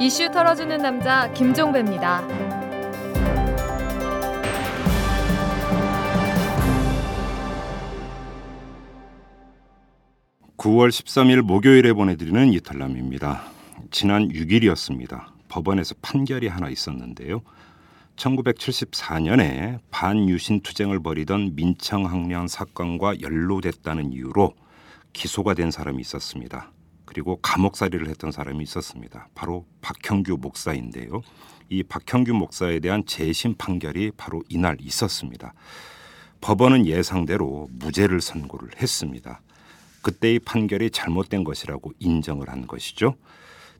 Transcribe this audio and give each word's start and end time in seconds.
이슈 0.00 0.30
털어주는 0.30 0.78
남자 0.78 1.28
김종배입니다. 1.32 2.24
9월 10.56 10.90
13일 10.90 11.42
목요일에 11.42 11.92
보내드리는 11.92 12.52
이탈남입니다. 12.52 13.42
지난 13.90 14.28
6일이었습니다. 14.28 15.26
법원에서 15.48 15.96
판결이 16.00 16.46
하나 16.46 16.68
있었는데요. 16.68 17.42
1974년에 18.14 19.80
반유신 19.90 20.60
투쟁을 20.60 21.00
벌이던 21.00 21.56
민청학년 21.56 22.46
사건과 22.46 23.20
연루됐다는 23.20 24.12
이유로 24.12 24.54
기소가 25.12 25.54
된 25.54 25.72
사람이 25.72 26.00
있었습니다. 26.02 26.70
그리고 27.08 27.38
감옥살이를 27.40 28.06
했던 28.10 28.30
사람이 28.30 28.62
있었습니다. 28.64 29.28
바로 29.34 29.64
박형규 29.80 30.36
목사인데요. 30.42 31.22
이 31.70 31.82
박형규 31.82 32.34
목사에 32.34 32.80
대한 32.80 33.06
재심 33.06 33.54
판결이 33.54 34.12
바로 34.18 34.42
이날 34.50 34.76
있었습니다. 34.78 35.54
법원은 36.42 36.84
예상대로 36.84 37.68
무죄를 37.72 38.20
선고를 38.20 38.72
했습니다. 38.76 39.40
그때의 40.02 40.40
판결이 40.40 40.90
잘못된 40.90 41.44
것이라고 41.44 41.94
인정을 41.98 42.50
한 42.50 42.66
것이죠. 42.66 43.14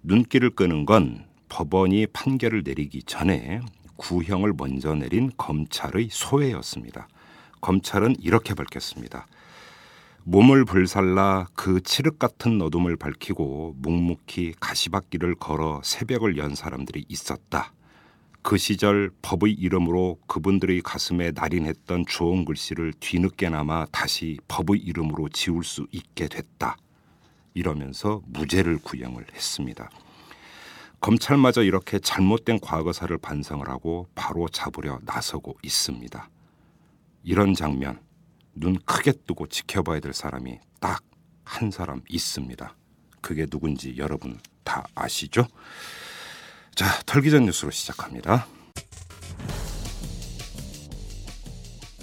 눈길을 0.02 0.50
끄는 0.50 0.86
건 0.86 1.26
법원이 1.50 2.06
판결을 2.06 2.62
내리기 2.64 3.02
전에 3.02 3.60
구형을 3.96 4.54
먼저 4.56 4.94
내린 4.94 5.30
검찰의 5.36 6.08
소회였습니다. 6.10 7.08
검찰은 7.60 8.16
이렇게 8.20 8.54
밝혔습니다. 8.54 9.26
몸을 10.30 10.66
불살라 10.66 11.46
그 11.54 11.80
칠흑 11.80 12.18
같은 12.18 12.60
어둠을 12.60 12.98
밝히고 12.98 13.76
묵묵히 13.78 14.56
가시밭길을 14.60 15.36
걸어 15.36 15.80
새벽을 15.82 16.36
연 16.36 16.54
사람들이 16.54 17.06
있었다. 17.08 17.72
그 18.42 18.58
시절 18.58 19.10
법의 19.22 19.54
이름으로 19.54 20.18
그분들의 20.26 20.82
가슴에 20.82 21.30
날인했던 21.30 22.04
주홍 22.06 22.44
글씨를 22.44 22.92
뒤늦게나마 23.00 23.86
다시 23.86 24.36
법의 24.48 24.82
이름으로 24.82 25.30
지울 25.30 25.64
수 25.64 25.86
있게 25.92 26.28
됐다. 26.28 26.76
이러면서 27.54 28.20
무죄를 28.26 28.80
구형을 28.82 29.24
했습니다. 29.34 29.88
검찰마저 31.00 31.62
이렇게 31.62 31.98
잘못된 31.98 32.60
과거사를 32.60 33.16
반성을 33.16 33.66
하고 33.66 34.08
바로 34.14 34.46
잡으려 34.50 34.98
나서고 35.06 35.56
있습니다. 35.62 36.28
이런 37.22 37.54
장면 37.54 37.98
눈 38.58 38.78
크게 38.84 39.12
뜨고 39.26 39.46
지켜봐야 39.46 40.00
될 40.00 40.12
사람이 40.12 40.58
딱 40.80 41.08
한 41.48 41.70
사람 41.70 42.02
있습니다. 42.08 42.76
그게 43.22 43.46
누군지 43.46 43.94
여러분 43.96 44.38
다 44.62 44.86
아시죠? 44.94 45.46
자, 46.74 46.86
털기전 47.06 47.46
뉴스로 47.46 47.70
시작합니다. 47.70 48.46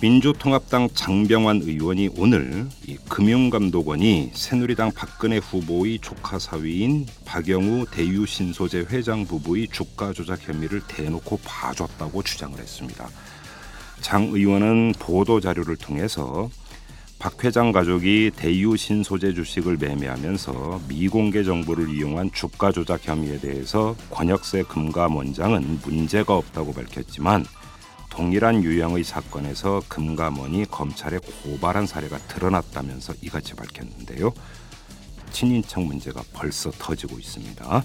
민주통합당 0.02 0.90
장병환 0.94 1.62
의원이 1.62 2.10
오늘 2.18 2.68
이 2.86 2.98
금융감독원이 3.08 4.32
새누리당 4.34 4.92
박근혜 4.92 5.38
후보의 5.38 6.00
조카 6.00 6.38
사위인 6.38 7.06
박영우 7.24 7.86
대유신소재 7.92 8.88
회장 8.90 9.26
부부의 9.26 9.70
주가 9.70 10.12
조작 10.12 10.46
혐의를 10.48 10.82
대놓고 10.88 11.40
봐줬다고 11.46 12.24
주장을 12.24 12.60
했습니다. 12.60 13.08
장 14.06 14.26
의원은 14.26 14.94
보도 15.00 15.40
자료를 15.40 15.78
통해서 15.78 16.48
박 17.18 17.44
회장 17.44 17.72
가족이 17.72 18.30
대유 18.36 18.78
신소재 18.78 19.34
주식을 19.34 19.78
매매하면서 19.78 20.82
미공개 20.88 21.44
정보를 21.44 21.90
이용한 21.90 22.30
주가 22.32 22.72
조작 22.72 23.08
혐의에 23.08 23.40
대해서 23.40 23.96
권역세 24.12 24.62
금감원장은 24.62 25.80
문제가 25.84 26.36
없다고 26.36 26.74
밝혔지만 26.74 27.46
동일한 28.12 28.64
유형의 28.64 29.04
사건에서 29.04 29.82
금감원이 29.88 30.66
검찰에 30.66 31.18
고발한 31.18 31.88
사례가 31.88 32.20
드러났다면서 32.28 33.16
이같이 33.24 33.56
밝혔는데요. 33.56 34.32
친인척 35.32 35.82
문제가 35.82 36.22
벌써 36.32 36.70
터지고 36.70 37.18
있습니다. 37.18 37.84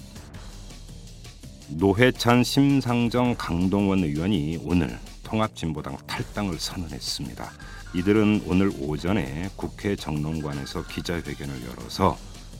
노회찬 1.69 2.43
심상정 2.43 3.33
강동원 3.39 4.03
의원이 4.03 4.59
오늘 4.65 4.99
통합진보당 5.31 5.97
탈당을 6.07 6.59
선언했습니다. 6.59 7.49
이들은 7.95 8.43
오늘 8.47 8.69
오전에 8.79 9.49
국회 9.55 9.95
정론관에서 9.95 10.85
기자회견을 10.87 11.65
열어서 11.67 12.17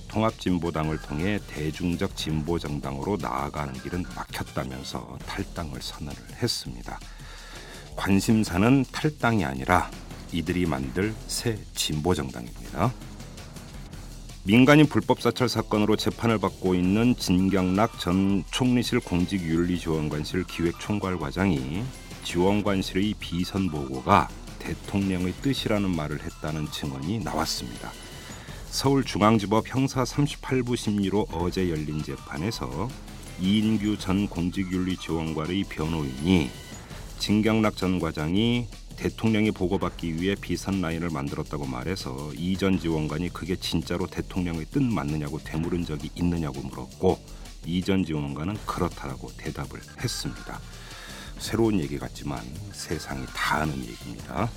통합진보당을 0.07 1.01
통해 1.01 1.39
대중적 1.47 2.15
진보 2.15 2.59
정당으로 2.59 3.17
나아가는 3.19 3.73
길은 3.73 4.03
막혔다면서 4.15 5.17
탈당을 5.25 5.81
선언을 5.81 6.17
했습니다. 6.41 6.97
관심사는 7.97 8.85
탈당이 8.89 9.43
아니라 9.43 9.91
이들이 10.31 10.65
만들 10.65 11.13
새 11.27 11.59
진보 11.75 12.15
정당입니다. 12.15 12.93
민간인 14.43 14.87
불법 14.87 15.21
사찰 15.21 15.49
사건으로 15.49 15.97
재판을 15.97 16.37
받고 16.37 16.73
있는 16.75 17.15
진경락 17.17 17.99
전 17.99 18.43
총리실 18.49 19.01
공직윤리지원관실 19.01 20.45
기획총괄 20.45 21.19
과장이 21.19 21.83
지원관실의 22.23 23.15
비선 23.19 23.69
보고가 23.69 24.29
대통령의 24.59 25.33
뜻이라는 25.41 25.89
말을 25.95 26.21
했다는 26.23 26.69
증언이 26.71 27.19
나왔습니다. 27.19 27.91
서울중앙지법 28.69 29.67
형사 29.67 30.03
38부 30.03 30.77
심리로 30.77 31.27
어제 31.31 31.69
열린 31.69 32.01
재판에서 32.03 32.87
이인규 33.41 33.97
전 33.97 34.27
공직윤리지원관의 34.27 35.65
변호인이 35.67 36.49
진경락 37.19 37.75
전 37.75 37.99
과장이 37.99 38.67
대통령이 38.95 39.51
보고받기 39.51 40.21
위해 40.21 40.35
비선 40.35 40.79
라인을 40.81 41.09
만들었다고 41.09 41.65
말해서 41.65 42.31
이 42.35 42.55
전 42.55 42.79
지원관이 42.79 43.29
그게 43.33 43.55
진짜로 43.55 44.05
대통령의 44.05 44.65
뜻 44.71 44.81
맞느냐고 44.83 45.39
되물은 45.39 45.85
적이 45.85 46.11
있느냐고 46.15 46.61
물었고 46.61 47.19
이 47.65 47.81
전 47.81 48.05
지원관은 48.05 48.57
그렇다라고 48.65 49.31
대답을 49.37 49.79
했습니다. 50.03 50.59
새로운 51.41 51.79
얘기 51.79 51.97
같지만 51.97 52.39
세상이 52.71 53.25
다 53.35 53.57
아는 53.57 53.75
얘기입니다. 53.79 54.49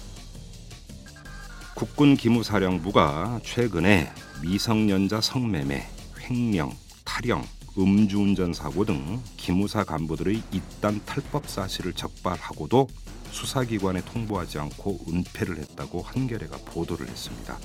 국군 1.75 2.15
기무사령부가 2.15 3.41
최근에 3.43 4.13
미성년자 4.43 5.23
성매매, 5.23 5.89
횡령, 6.21 6.73
탈영, 7.05 7.45
음주운전 7.77 8.53
사고 8.53 8.85
등 8.85 9.21
기무사 9.37 9.83
간부들의 9.83 10.43
이단 10.53 11.01
탈법 11.07 11.49
사실을 11.49 11.95
적발하고도 11.95 12.87
수사기관에 13.33 14.03
통보하지 14.05 14.59
않고 14.59 15.07
은폐를 15.09 15.57
했다고 15.59 16.03
한겨레가 16.03 16.59
보도를 16.67 17.09
했습니다. 17.09 17.59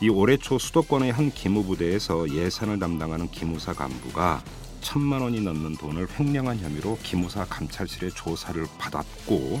이 0.00 0.08
올해 0.08 0.36
초 0.36 0.58
수도권의 0.58 1.12
한 1.12 1.30
기무부대에서 1.30 2.32
예산을 2.34 2.78
담당하는 2.78 3.30
기무사 3.30 3.72
간부가 3.72 4.42
천만 4.82 5.22
원이 5.22 5.40
넘는 5.40 5.76
돈을 5.76 6.08
횡령한 6.18 6.58
혐의로 6.58 6.98
기무사 7.02 7.44
감찰실에 7.46 8.10
조사를 8.10 8.66
받았고 8.78 9.60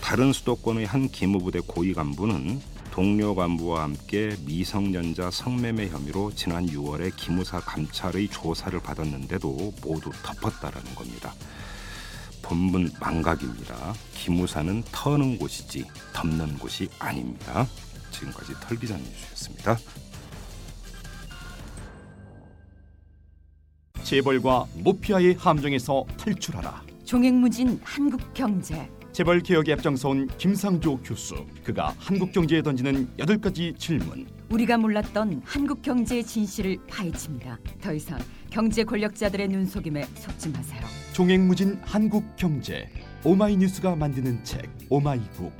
다른 0.00 0.32
수도권의 0.32 0.86
한 0.86 1.08
기무부대 1.08 1.60
고위 1.66 1.92
간부는 1.92 2.60
동료 2.90 3.34
간부와 3.34 3.84
함께 3.84 4.34
미성년자 4.44 5.30
성매매 5.30 5.88
혐의로 5.88 6.34
지난 6.34 6.66
6월에 6.66 7.14
기무사 7.14 7.60
감찰의 7.60 8.28
조사를 8.28 8.80
받았는데도 8.80 9.74
모두 9.82 10.10
덮었다라는 10.24 10.94
겁니다. 10.94 11.32
본문 12.42 12.90
망각입니다. 12.98 13.94
기무사는 14.14 14.82
터는 14.90 15.38
곳이지 15.38 15.84
덮는 16.14 16.58
곳이 16.58 16.88
아닙니다. 16.98 17.68
지금까지 18.10 18.54
털기자 18.60 18.96
뉴스였습니다. 18.96 19.78
재벌과 24.08 24.64
모피아의 24.76 25.34
함정에서 25.34 26.02
탈출하라. 26.16 26.82
종횡무진 27.04 27.78
한국 27.84 28.32
경제. 28.32 28.88
재벌 29.12 29.40
개혁에 29.40 29.74
앞장서온 29.74 30.28
김상조 30.38 30.96
교수. 31.02 31.44
그가 31.62 31.94
한국 31.98 32.32
경제에 32.32 32.62
던지는 32.62 33.06
여덟 33.18 33.38
가지 33.38 33.74
질문. 33.76 34.26
우리가 34.48 34.78
몰랐던 34.78 35.42
한국 35.44 35.82
경제의 35.82 36.24
진실을 36.24 36.78
파헤칩니다. 36.88 37.58
더 37.82 37.92
이상 37.92 38.18
경제 38.48 38.82
권력자들의 38.82 39.46
눈속임에 39.48 40.04
속지 40.14 40.48
마세요. 40.52 40.80
종횡무진 41.12 41.78
한국 41.82 42.34
경제. 42.36 42.88
오마이뉴스가 43.24 43.94
만드는 43.94 44.42
책 44.42 44.70
오마이북. 44.88 45.52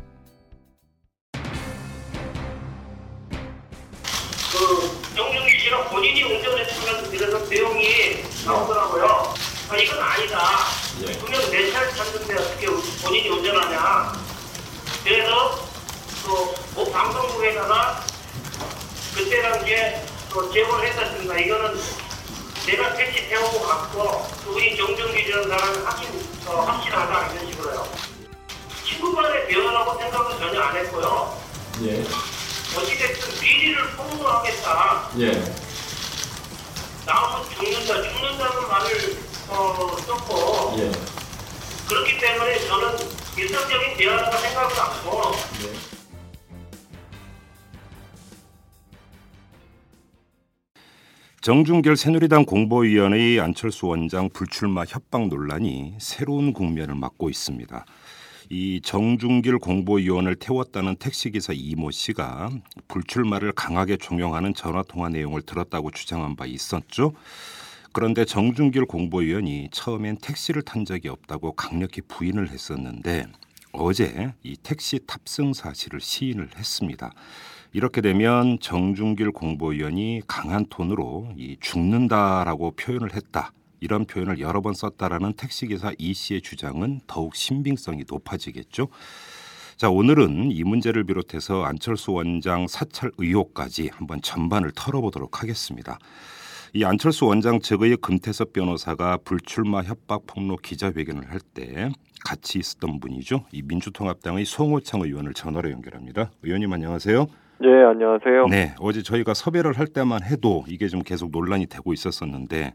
그 4.53 5.19
영종기 5.19 5.59
씨가 5.59 5.91
본인이 5.91 6.23
운전을 6.23 6.67
했다는 6.67 7.11
그래서 7.11 7.51
내용이 7.51 8.28
나오더라고요. 8.49 9.35
아, 9.69 9.77
이건 9.77 10.03
아니다. 10.03 10.59
분명 11.21 11.51
내 11.51 11.71
차를 11.71 11.91
탔는데 11.95 12.35
어떻게 12.35 12.67
본인이 13.03 13.29
운전하냐. 13.29 14.13
그래서 15.05 15.69
또 16.25 16.69
뭐 16.79 16.89
방송국에다가 16.93 18.05
그때 19.13 19.43
당시에 19.43 20.07
또 20.31 20.49
제보를 20.53 20.87
했었습니다. 20.87 21.37
이거는 21.39 21.81
내가 22.67 22.95
택시 22.95 23.29
태우고 23.29 23.61
갔고 23.67 24.29
그분이 24.45 24.77
정정기라는 24.77 25.49
사람은 25.49 25.85
확신 25.85 26.09
어, 26.47 26.61
확신하다 26.61 27.33
이런 27.33 27.51
식으로요. 27.51 27.89
친구 28.87 29.13
간의 29.13 29.49
대화라고 29.49 29.99
생각은 29.99 30.39
전혀 30.39 30.61
안 30.61 30.77
했고요. 30.77 31.43
예. 31.83 32.05
어찌됐든 32.79 33.41
비리를 33.41 33.91
폭로하겠다. 33.97 35.11
예. 35.19 35.33
나오면 37.09 37.49
죽는다, 37.49 38.03
죽는다는 38.03 38.69
말을 38.69 39.17
어, 39.49 39.97
썼고 39.97 40.77
예. 40.79 40.93
그렇기 41.89 42.19
때문에 42.21 42.59
저는 42.67 42.99
일상적인 43.39 43.97
대화라고 43.97 44.37
생각을 44.37 44.77
하고 44.77 45.33
예. 45.63 45.89
정준결 51.41 51.97
새누리당 51.97 52.45
공보위원의 52.45 53.41
안철수 53.41 53.87
원장 53.87 54.29
불출마 54.29 54.85
협박 54.87 55.29
논란이 55.29 55.95
새로운 55.99 56.53
국면을 56.53 56.95
맞고 56.95 57.31
있습니다. 57.31 57.87
이 58.51 58.81
정준길 58.83 59.59
공보위원을 59.59 60.37
태웠다는 60.37 60.97
택시기사 60.97 61.53
이모 61.55 61.91
씨가 61.91 62.51
불출마를 62.89 63.53
강하게 63.53 63.99
종용하는 63.99 64.55
전화 64.55 64.83
통화 64.83 65.11
내용을 65.11 65.43
들었다고 65.43 65.91
주장한 65.91 66.35
바 66.35 66.47
있었죠. 66.47 67.13
그런데 67.93 68.25
정준길 68.25 68.87
공보위원이 68.87 69.69
처음엔 69.71 70.19
택시를 70.19 70.63
탄 70.63 70.87
적이 70.87 71.09
없다고 71.09 71.53
강력히 71.53 72.01
부인을 72.01 72.51
했었는데 72.51 73.27
어제 73.73 74.33
이 74.43 74.57
택시 74.63 75.01
탑승 75.07 75.53
사실을 75.53 76.01
시인을 76.01 76.51
했습니다. 76.57 77.13
이렇게 77.75 78.01
되면 78.01 78.59
정준길 78.61 79.33
공보위원이 79.33 80.23
강한 80.27 80.65
톤으로 80.71 81.29
이 81.37 81.59
죽는다라고 81.61 82.71
표현을 82.73 83.15
했다. 83.15 83.53
이런 83.81 84.05
표현을 84.05 84.41
여러 84.41 84.61
번 84.61 84.75
썼다라는 84.75 85.35
택시기사 85.35 85.93
이 85.99 86.15
씨의 86.15 86.43
주장은 86.43 87.01
더욱 87.07 87.35
신빙성이 87.37 88.05
높아지겠죠. 88.09 88.89
자, 89.77 89.89
오늘은 89.91 90.51
이 90.51 90.65
문제를 90.65 91.05
비롯해서 91.05 91.63
안철수 91.63 92.13
원장 92.13 92.67
사찰 92.67 93.13
의혹까지 93.19 93.91
한번 93.93 94.21
전반을 94.21 94.73
털어보도록 94.75 95.43
하겠습니다. 95.43 95.99
이 96.75 96.85
안철수 96.85 97.27
원장 97.27 97.61
측의 97.61 97.97
금태섭 97.99 98.53
변호사가 98.53 99.19
불출마 99.25 99.83
협박 99.83 100.27
폭로 100.27 100.57
기자회견을 100.57 101.31
할 101.31 101.41
때 101.55 101.91
같이 102.25 102.59
있었던 102.59 102.99
분이죠. 102.99 103.45
이 103.53 103.63
민주통합당의 103.63 104.45
송호창 104.45 105.03
의원을 105.03 105.33
전화로 105.35 105.71
연결합니다. 105.71 106.31
의원님 106.43 106.73
안녕하세요. 106.73 107.27
예, 107.63 107.69
안녕하세요. 107.91 108.47
네, 108.49 108.75
어제 108.81 109.03
저희가 109.03 109.35
섭외를 109.35 109.79
할 109.79 109.87
때만 109.87 110.23
해도 110.25 110.65
이게 110.69 110.89
좀 110.89 111.03
계속 111.03 111.31
논란이 111.31 111.67
되고 111.67 111.93
있었었는데 111.93 112.73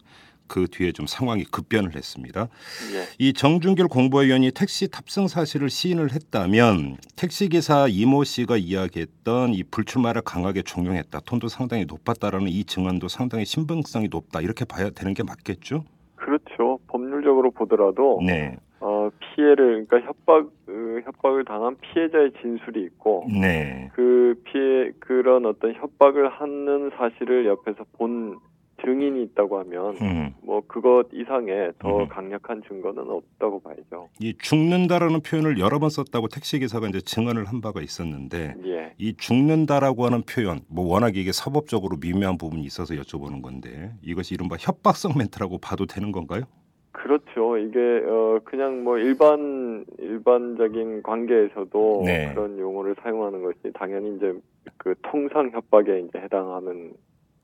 그 0.47 0.67
뒤에 0.67 0.91
좀 0.91 1.05
상황이 1.07 1.43
급변을 1.43 1.95
했습니다. 1.95 2.47
예. 2.93 3.07
이 3.19 3.33
정준길 3.33 3.87
공보위원이 3.87 4.51
택시 4.51 4.89
탑승 4.89 5.27
사실을 5.27 5.69
시인을 5.69 6.11
했다면 6.13 6.97
택시 7.15 7.49
기사 7.49 7.87
이모 7.87 8.23
씨가 8.23 8.57
이야기했던 8.57 9.53
이 9.53 9.63
불출마를 9.63 10.21
강하게 10.21 10.61
종용했다, 10.61 11.21
톤도 11.21 11.47
상당히 11.47 11.85
높았다라는 11.85 12.47
이 12.47 12.63
증언도 12.63 13.07
상당히 13.07 13.45
신빙성이 13.45 14.07
높다 14.09 14.41
이렇게 14.41 14.65
봐야 14.65 14.89
되는 14.89 15.13
게 15.13 15.23
맞겠죠? 15.23 15.85
그렇죠. 16.15 16.79
법률적으로 16.87 17.51
보더라도 17.51 18.21
네, 18.25 18.57
어, 18.79 19.09
피해를 19.19 19.85
그러니까 19.85 20.07
협박 20.07 20.45
어, 20.67 20.99
협박을 21.05 21.45
당한 21.45 21.75
피해자의 21.79 22.31
진술이 22.41 22.81
있고 22.83 23.27
네, 23.29 23.89
그 23.93 24.41
피해 24.45 24.91
그런 24.99 25.45
어떤 25.45 25.73
협박을 25.73 26.29
하는 26.29 26.91
사실을 26.97 27.45
옆에서 27.45 27.85
본 27.93 28.39
증인이 28.81 29.23
있다고 29.23 29.59
하면 29.59 29.95
음, 30.01 30.33
뭐 30.41 30.61
그것 30.67 31.07
이상의 31.13 31.73
더 31.79 31.99
음. 31.99 32.07
강력한 32.07 32.61
증거는 32.67 33.09
없다고 33.09 33.61
봐야죠. 33.61 34.09
이 34.19 34.35
죽는다라는 34.37 35.21
표현을 35.21 35.59
여러 35.59 35.79
번 35.79 35.89
썼다고 35.89 36.27
택시 36.27 36.59
기사가 36.59 36.87
이제 36.87 36.99
증언을 36.99 37.45
한 37.45 37.61
바가 37.61 37.81
있었는데 37.81 38.55
예. 38.65 38.93
이 38.97 39.15
죽는다라고 39.15 40.05
하는 40.05 40.23
표현, 40.23 40.61
뭐 40.67 40.91
워낙 40.91 41.15
이게 41.15 41.31
사법적으로 41.31 41.97
미묘한 42.01 42.37
부분이 42.37 42.63
있어서 42.63 42.95
여쭤보는 42.95 43.41
건데 43.41 43.93
이것이 44.01 44.33
이른바 44.33 44.55
협박성 44.59 45.13
멘트라고 45.17 45.59
봐도 45.59 45.85
되는 45.85 46.11
건가요? 46.11 46.43
그렇죠. 46.91 47.57
이게 47.57 47.79
어 48.05 48.39
그냥 48.43 48.83
뭐 48.83 48.97
일반 48.97 49.83
일반적인 49.97 51.03
관계에서도 51.03 52.03
네. 52.05 52.31
그런 52.33 52.57
용어를 52.57 52.95
사용하는 53.01 53.43
것이 53.43 53.73
당연히 53.73 54.15
이제 54.15 54.33
그 54.77 54.95
통상 55.01 55.49
협박에 55.51 55.99
이제 55.99 56.19
해당하는 56.19 56.93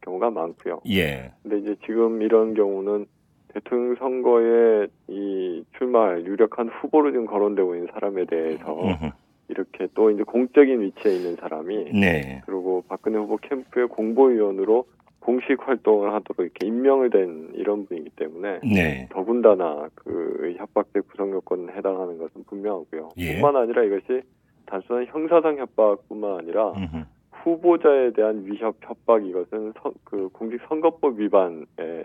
경우가 0.02 0.30
많고요. 0.32 0.82
예, 0.90 1.32
근데 1.44 1.60
이제 1.60 1.76
지금 1.86 2.22
이런 2.22 2.54
경우는 2.54 3.06
대통령 3.54 3.96
선거에 3.96 4.88
이 5.08 5.64
출마할 5.78 6.26
유력한 6.26 6.70
후보로 6.70 7.12
지금 7.12 7.26
거론되고 7.26 7.76
있는 7.76 7.88
사람에 7.94 8.26
대해서 8.26 8.82
음흠. 8.82 9.10
이렇게 9.50 9.88
또 9.96 10.12
이제 10.12 10.24
공적인 10.24 10.82
위치에 10.82 11.16
있는 11.16 11.36
사람이 11.36 11.92
네, 11.94 12.42
그리고 12.46 12.84
박근혜 12.88 13.18
후보 13.18 13.38
캠프의 13.38 13.88
공보위원으로 13.88 14.86
공식 15.20 15.68
활동을 15.68 16.14
하도록 16.14 16.40
이렇게 16.40 16.68
임명을 16.68 17.10
된 17.10 17.50
이런 17.54 17.86
분이기 17.86 18.12
때문에 18.12 18.60
네, 18.64 19.08
더군다나 19.12 19.90
그 19.96 20.56
협박죄 20.58 21.02
구성 21.02 21.32
요건에 21.32 21.74
해당하는 21.74 22.18
것은 22.18 22.44
분명하고요. 22.46 23.10
예. 23.18 23.34
뿐만 23.34 23.62
아니라 23.62 23.84
이것이 23.84 24.22
단순한 24.66 25.08
형사상 25.08 25.58
협박뿐만 25.58 26.40
아니라 26.40 26.72
음흠. 26.74 27.04
후보자에 27.44 28.12
대한 28.14 28.44
위협 28.46 28.76
협박 28.82 29.26
이것은 29.26 29.74
선- 29.82 29.94
그 30.04 30.30
공직선거법 30.34 31.20
위반에 31.20 31.64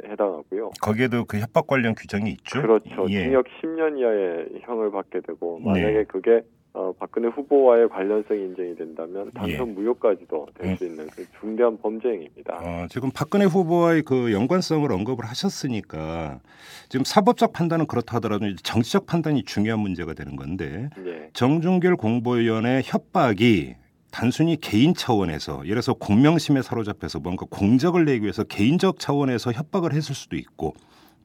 해당하고요. 0.09 0.71
거기에도 0.81 1.25
그 1.25 1.39
협박 1.39 1.67
관련 1.67 1.95
규정이 1.95 2.31
있죠. 2.31 2.61
그렇죠. 2.63 3.07
예. 3.11 3.25
징역 3.25 3.47
10년 3.61 3.99
이하의 3.99 4.61
형을 4.63 4.91
받게 4.91 5.21
되고 5.21 5.61
네. 5.65 5.71
만약에 5.73 6.05
그게 6.05 6.43
어, 6.77 6.93
박근혜 6.99 7.29
후보와의 7.29 7.89
관련성이 7.89 8.41
인정이 8.47 8.75
된다면 8.75 9.31
단선 9.33 9.69
예. 9.69 9.73
무효까지도 9.73 10.49
될수 10.59 10.85
있는 10.87 11.07
그 11.15 11.25
중대한 11.39 11.79
범죄 11.79 12.09
행위입니다. 12.09 12.59
어, 12.61 12.87
지금 12.91 13.11
박근혜 13.15 13.45
후보와의 13.45 14.03
그 14.03 14.33
연관성을 14.33 14.91
언급을 14.91 15.25
하셨으니까 15.25 16.41
지금 16.89 17.05
사법적 17.05 17.53
판단은 17.53 17.87
그렇다 17.87 18.17
하더라도 18.17 18.53
정치적 18.57 19.07
판단이 19.07 19.45
중요한 19.45 19.79
문제가 19.81 20.15
되는 20.15 20.35
건데 20.35 20.91
예. 21.07 21.29
정준길 21.33 21.95
공보위원의 21.95 22.83
협박이 22.85 23.77
단순히 24.14 24.56
개인 24.61 24.94
차원에서 24.94 25.62
예를 25.64 25.82
들어서 25.82 25.93
공명심에 25.93 26.62
사로잡혀서 26.62 27.19
뭔가 27.19 27.46
공적을 27.50 28.05
내기 28.05 28.22
위해서 28.22 28.44
개인적 28.44 29.00
차원에서 29.00 29.50
협박을 29.50 29.92
했을 29.92 30.14
수도 30.14 30.37
있고 30.37 30.75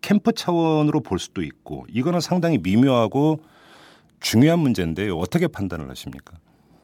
캠프 0.01 0.31
차원으로 0.31 1.01
볼 1.01 1.19
수도 1.19 1.43
있고 1.43 1.86
이거는 1.88 2.19
상당히 2.19 2.58
미묘하고 2.58 3.41
중요한 4.19 4.58
문제인데요. 4.58 5.15
어떻게 5.17 5.48
판단을 5.48 5.88
하십니까? 5.88 6.38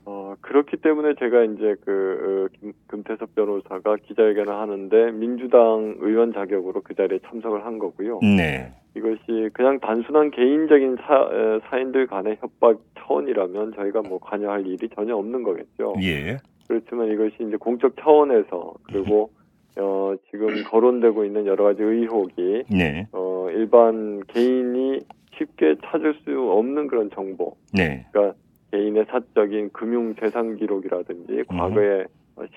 어, 0.05 0.35
그렇기 0.41 0.77
때문에 0.77 1.15
제가 1.17 1.43
이제 1.43 1.75
그 1.83 2.50
어, 2.53 2.59
김, 2.59 2.74
금태섭 2.85 3.33
변호사가 3.33 3.95
기자회견을 4.07 4.53
하는데 4.53 5.12
민주당 5.12 5.95
의원 6.01 6.33
자격으로 6.33 6.81
그 6.83 6.93
자리에 6.93 7.17
참석을 7.27 7.65
한 7.65 7.79
거고요. 7.79 8.19
네. 8.21 8.71
이것이 8.95 9.49
그냥 9.53 9.79
단순한 9.79 10.31
개인적인 10.31 10.97
사, 11.01 11.29
에, 11.31 11.59
사인들 11.69 12.07
간의 12.07 12.37
협박 12.39 12.79
차원이라면 12.97 13.73
저희가 13.75 14.01
뭐 14.01 14.19
관여할 14.19 14.65
일이 14.65 14.87
전혀 14.95 15.15
없는 15.15 15.43
거겠죠. 15.43 15.95
예. 16.01 16.37
그렇지만 16.67 17.11
이것이 17.11 17.35
이제 17.39 17.57
공적 17.57 17.95
차원에서 17.99 18.73
그리고 18.83 19.29
어, 19.77 20.15
지금 20.31 20.63
거론되고 20.63 21.25
있는 21.25 21.45
여러 21.45 21.65
가지 21.65 21.83
의혹이 21.83 22.63
네. 22.71 23.07
어, 23.11 23.47
일반 23.51 24.23
개인이 24.27 24.99
쉽게 25.37 25.75
찾을 25.85 26.13
수 26.23 26.51
없는 26.51 26.87
그런 26.87 27.09
정보, 27.11 27.57
네. 27.73 28.05
그러니까 28.11 28.37
개인의 28.71 29.05
사적인 29.09 29.71
금융 29.73 30.15
재산 30.15 30.55
기록이라든지 30.55 31.43
과거의 31.47 32.03
어, 32.03 32.05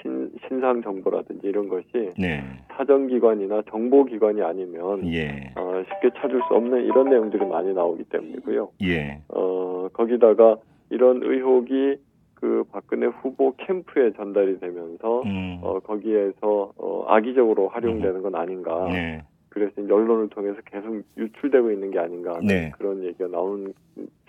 신, 0.02 0.30
신상 0.46 0.82
정보라든지 0.82 1.46
이런 1.46 1.68
것이 1.68 2.10
네. 2.18 2.42
사정기관이나 2.76 3.62
정보기관이 3.70 4.42
아니면 4.42 5.06
예. 5.12 5.52
어, 5.56 5.82
쉽게 5.88 6.10
찾을 6.20 6.40
수 6.48 6.54
없는 6.54 6.84
이런 6.84 7.10
내용들이 7.10 7.46
많이 7.46 7.72
나오기 7.72 8.04
때문이고요. 8.04 8.70
예. 8.82 9.20
어, 9.28 9.88
거기다가 9.92 10.56
이런 10.90 11.22
의혹이 11.22 11.96
그 12.34 12.64
박근혜 12.70 13.06
후보 13.06 13.54
캠프에 13.56 14.12
전달이 14.12 14.60
되면서 14.60 15.22
음. 15.22 15.58
어, 15.62 15.80
거기에서 15.80 16.72
어, 16.76 17.04
악의적으로 17.08 17.68
활용되는 17.68 18.22
건 18.22 18.34
아닌가. 18.34 18.88
네. 18.88 19.22
그래서 19.48 19.72
언론을 19.80 20.28
통해서 20.28 20.60
계속 20.64 21.02
유출되고 21.16 21.72
있는 21.72 21.90
게 21.90 21.98
아닌가 21.98 22.38
네. 22.42 22.70
그런 22.78 23.02
얘기가 23.02 23.28
나온 23.28 23.72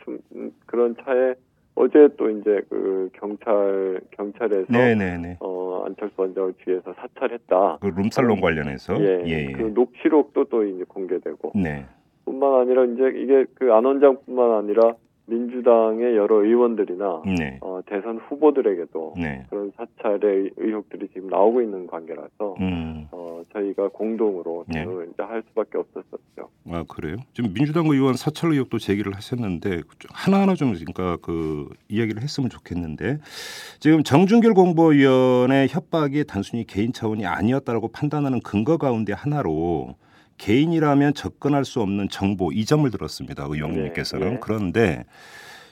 좀, 0.04 0.18
음, 0.36 0.52
그런 0.66 0.96
차에 1.04 1.36
어제 1.76 2.10
또 2.18 2.30
이제 2.30 2.62
그 2.70 3.10
경찰 3.14 4.02
경찰에서 4.12 4.66
네, 4.70 4.96
네, 4.96 5.18
네. 5.18 5.38
어, 5.40 5.84
안철수 5.86 6.22
원장을 6.22 6.54
뒤에서 6.66 6.94
사찰했다. 6.94 7.78
그 7.82 7.88
룸살롱 7.88 8.42
관련해서 8.42 9.00
예, 9.02 9.24
예. 9.26 9.52
그 9.54 9.72
녹취록도 9.74 10.46
또 10.46 10.66
이제 10.66 10.84
공개되고 10.88 11.54
네. 11.56 11.86
뿐만 12.26 12.62
아니라 12.62 12.84
이제 12.86 13.04
이게 13.16 13.46
그 13.56 13.72
안 13.72 13.86
원장뿐만 13.86 14.52
아니라 14.52 14.94
민주당의 15.30 16.16
여러 16.16 16.44
의원들이나 16.44 17.22
네. 17.38 17.58
어, 17.62 17.82
대선 17.86 18.18
후보들에게도 18.18 19.14
네. 19.18 19.46
그런 19.50 19.72
사찰의 19.78 20.52
의혹들이 20.58 21.08
지금 21.14 21.30
나오고 21.30 21.62
있는 21.62 21.88
관계라서 21.88 22.56
음. 22.60 23.08
어, 23.12 23.44
저희가 23.54 23.90
공동으로 23.90 24.66
네. 24.68 24.82
이제 24.82 25.24
할 25.24 25.44
수밖에 25.50 25.78
없었었죠. 25.78 26.50
아 26.72 26.84
그래요? 26.88 27.18
지금 27.34 27.54
민주당 27.54 27.86
의원 27.88 28.16
사찰 28.16 28.52
의혹도 28.52 28.78
제기를 28.78 29.16
하셨는데 29.16 29.82
좀 30.00 30.10
하나하나 30.12 30.56
좀 30.56 30.74
그러니까 30.74 31.18
그 31.22 31.70
이야기를 31.88 32.22
했으면 32.22 32.50
좋겠는데 32.50 33.20
지금 33.80 34.04
정준길 34.04 34.54
공보위원의 34.54 35.68
협박이 35.70 36.26
단순히 36.26 36.66
개인 36.66 36.94
차원이 36.94 37.26
아니었다라고 37.26 37.90
판단하는 37.90 38.40
근거 38.42 38.78
가운데 38.78 39.14
하나로 39.14 39.96
개인이라면 40.40 41.14
접근할 41.14 41.64
수 41.66 41.82
없는 41.82 42.10
정보 42.10 42.52
이 42.52 42.66
점을 42.66 42.90
들었습니다. 42.90 43.46
의원님께서는 43.48 44.26
네, 44.26 44.34
네. 44.34 44.40
그런데 44.42 45.06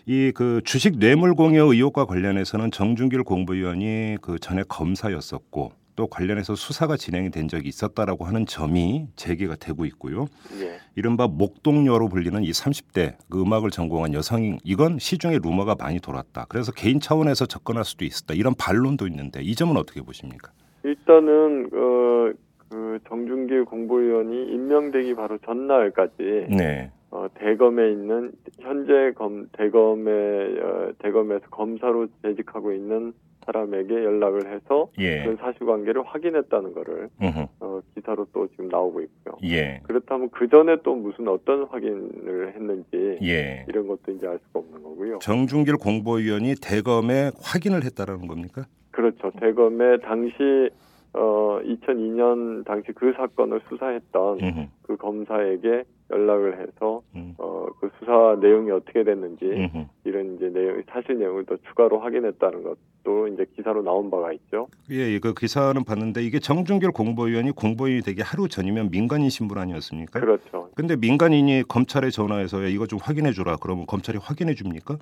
이 0.06 0.32
그 0.34 0.62
주식 0.64 1.00
뇌물 1.00 1.34
공여 1.36 1.66
의혹과 1.66 2.06
관련해서는 2.06 2.72
정준길 2.72 3.24
공보위원이 3.24 4.18
그 4.22 4.40
전에 4.40 4.64
검사였었고 4.70 5.74
또 5.98 6.08
관련해서 6.08 6.56
수사가 6.56 6.96
진행이 6.96 7.32
된 7.32 7.48
적이 7.48 7.68
있었다라고 7.70 8.24
하는 8.24 8.46
점이 8.46 9.08
제기가 9.16 9.56
되고 9.56 9.84
있고요. 9.86 10.28
예. 10.62 10.78
이른바 10.96 11.28
목동녀로 11.28 12.08
불리는 12.08 12.42
이 12.44 12.52
30대 12.52 13.16
그 13.30 13.42
음악을 13.42 13.72
전공한 13.72 14.14
여성인 14.14 14.60
이건 14.64 15.00
시중에 15.00 15.40
루머가 15.42 15.76
많이 15.78 16.00
돌았다. 16.00 16.46
그래서 16.50 16.72
개인 16.72 17.00
차원에서 17.00 17.48
접근할 17.48 17.84
수도 17.84 18.06
있었다. 18.06 18.34
이런 18.36 18.54
반론도 18.56 19.08
있는데 19.08 19.42
이 19.42 19.56
점은 19.56 19.76
어떻게 19.76 20.02
보십니까? 20.02 20.52
일단은 20.84 21.70
어, 21.74 22.32
그 22.70 23.00
정준길 23.08 23.66
공보위원이 23.66 24.52
임명되기 24.52 25.16
바로 25.16 25.38
전날까지 25.40 26.48
네. 26.50 26.92
어, 27.10 27.28
대검에 27.36 27.92
있는 27.92 28.34
현재 28.60 29.14
검 29.16 29.48
대검에 29.54 30.12
어, 30.12 30.92
대검에서 31.00 31.46
검사로 31.50 32.08
재직하고 32.22 32.74
있는 32.74 33.14
사람에게 33.46 33.94
연락을 34.04 34.54
해서 34.54 34.90
예. 35.00 35.24
그 35.24 35.38
사실관계를 35.40 36.04
확인했다는 36.06 36.74
거를 36.74 37.10
음흠. 37.22 37.48
어, 37.62 37.82
기사로 37.96 38.28
또 38.34 38.48
지금 38.50 38.68
나오고 38.68 39.00
있고요. 39.02 39.38
예. 39.46 39.80
그렇다면 39.84 40.30
그 40.32 40.50
전에 40.50 40.76
또 40.84 40.96
무슨 40.96 41.30
어떤 41.30 41.64
확인을 41.64 42.54
했는지 42.54 43.18
예. 43.24 43.66
이런 43.70 43.88
것도 43.88 44.12
이제 44.12 44.28
알 44.28 44.38
수가 44.48 44.60
없는 44.60 44.84
거고요. 44.84 45.20
정준길 45.20 45.78
공보위원이 45.78 46.56
대검에 46.62 47.32
확인을 47.42 47.86
했다라는 47.86 48.28
겁니까? 48.28 48.66
그렇죠. 48.92 49.32
대검에 49.40 50.00
당시 50.00 50.70
어 51.14 51.60
2002년 51.64 52.66
당시 52.66 52.92
그 52.94 53.14
사건을 53.14 53.62
수사했던 53.70 54.40
음흠. 54.42 54.68
그 54.84 54.98
검사에게 54.98 55.84
연락을 56.10 56.60
해서 56.62 57.02
음. 57.16 57.34
어그 57.38 57.90
수사 58.00 58.38
내용이 58.40 58.72
어떻게 58.72 59.04
됐는지 59.04 59.46
음흠. 59.46 59.86
이런 60.06 60.36
이제 60.36 60.50
내용 60.50 60.82
사실 60.90 61.18
내용을 61.18 61.46
더 61.46 61.58
추가로 61.68 62.00
확인했다는 62.00 62.64
것도 62.64 63.28
이제 63.30 63.46
기사로 63.56 63.82
나온 63.82 64.10
바가 64.10 64.32
있죠. 64.34 64.68
예, 64.92 64.96
예, 64.96 65.20
그 65.20 65.34
기사는 65.34 65.84
봤는데 65.84 66.24
이게 66.24 66.40
정준길 66.40 66.92
공보위원이 66.92 67.52
공보위원이 67.52 68.04
되기 68.04 68.22
하루 68.22 68.48
전이면 68.48 68.92
민간인 68.92 69.30
신분 69.30 69.58
아니었습니까? 69.58 70.20
그렇죠. 70.20 70.70
근데 70.76 70.96
민간인이 70.96 71.64
검찰에 71.68 72.10
전화해서 72.10 72.64
야, 72.64 72.68
이거 72.68 72.86
좀 72.88 73.00
확인해 73.02 73.32
주라. 73.32 73.58
그러면 73.62 73.86
검찰이 73.86 74.18
확인해 74.22 74.54
줍니까? 74.54 74.98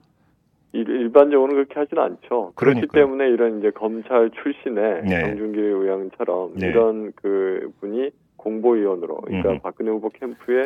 일, 0.76 0.90
일반적으로는 0.90 1.56
그렇게 1.56 1.80
하지는 1.80 2.04
않죠. 2.04 2.52
그렇기 2.56 2.88
그러니까요. 2.88 3.06
때문에 3.06 3.30
이런 3.30 3.60
이제 3.60 3.72
검찰 3.72 4.30
출신의 4.32 5.04
네. 5.04 5.22
정준길 5.22 5.64
의원처럼 5.64 6.54
네. 6.56 6.68
이런 6.68 7.12
그 7.16 7.72
분이 7.80 8.12
공보위원으로 8.38 9.16
그러니까 9.22 9.52
음흠. 9.52 9.60
박근혜 9.64 9.92
후보 9.92 10.10
캠프에 10.10 10.64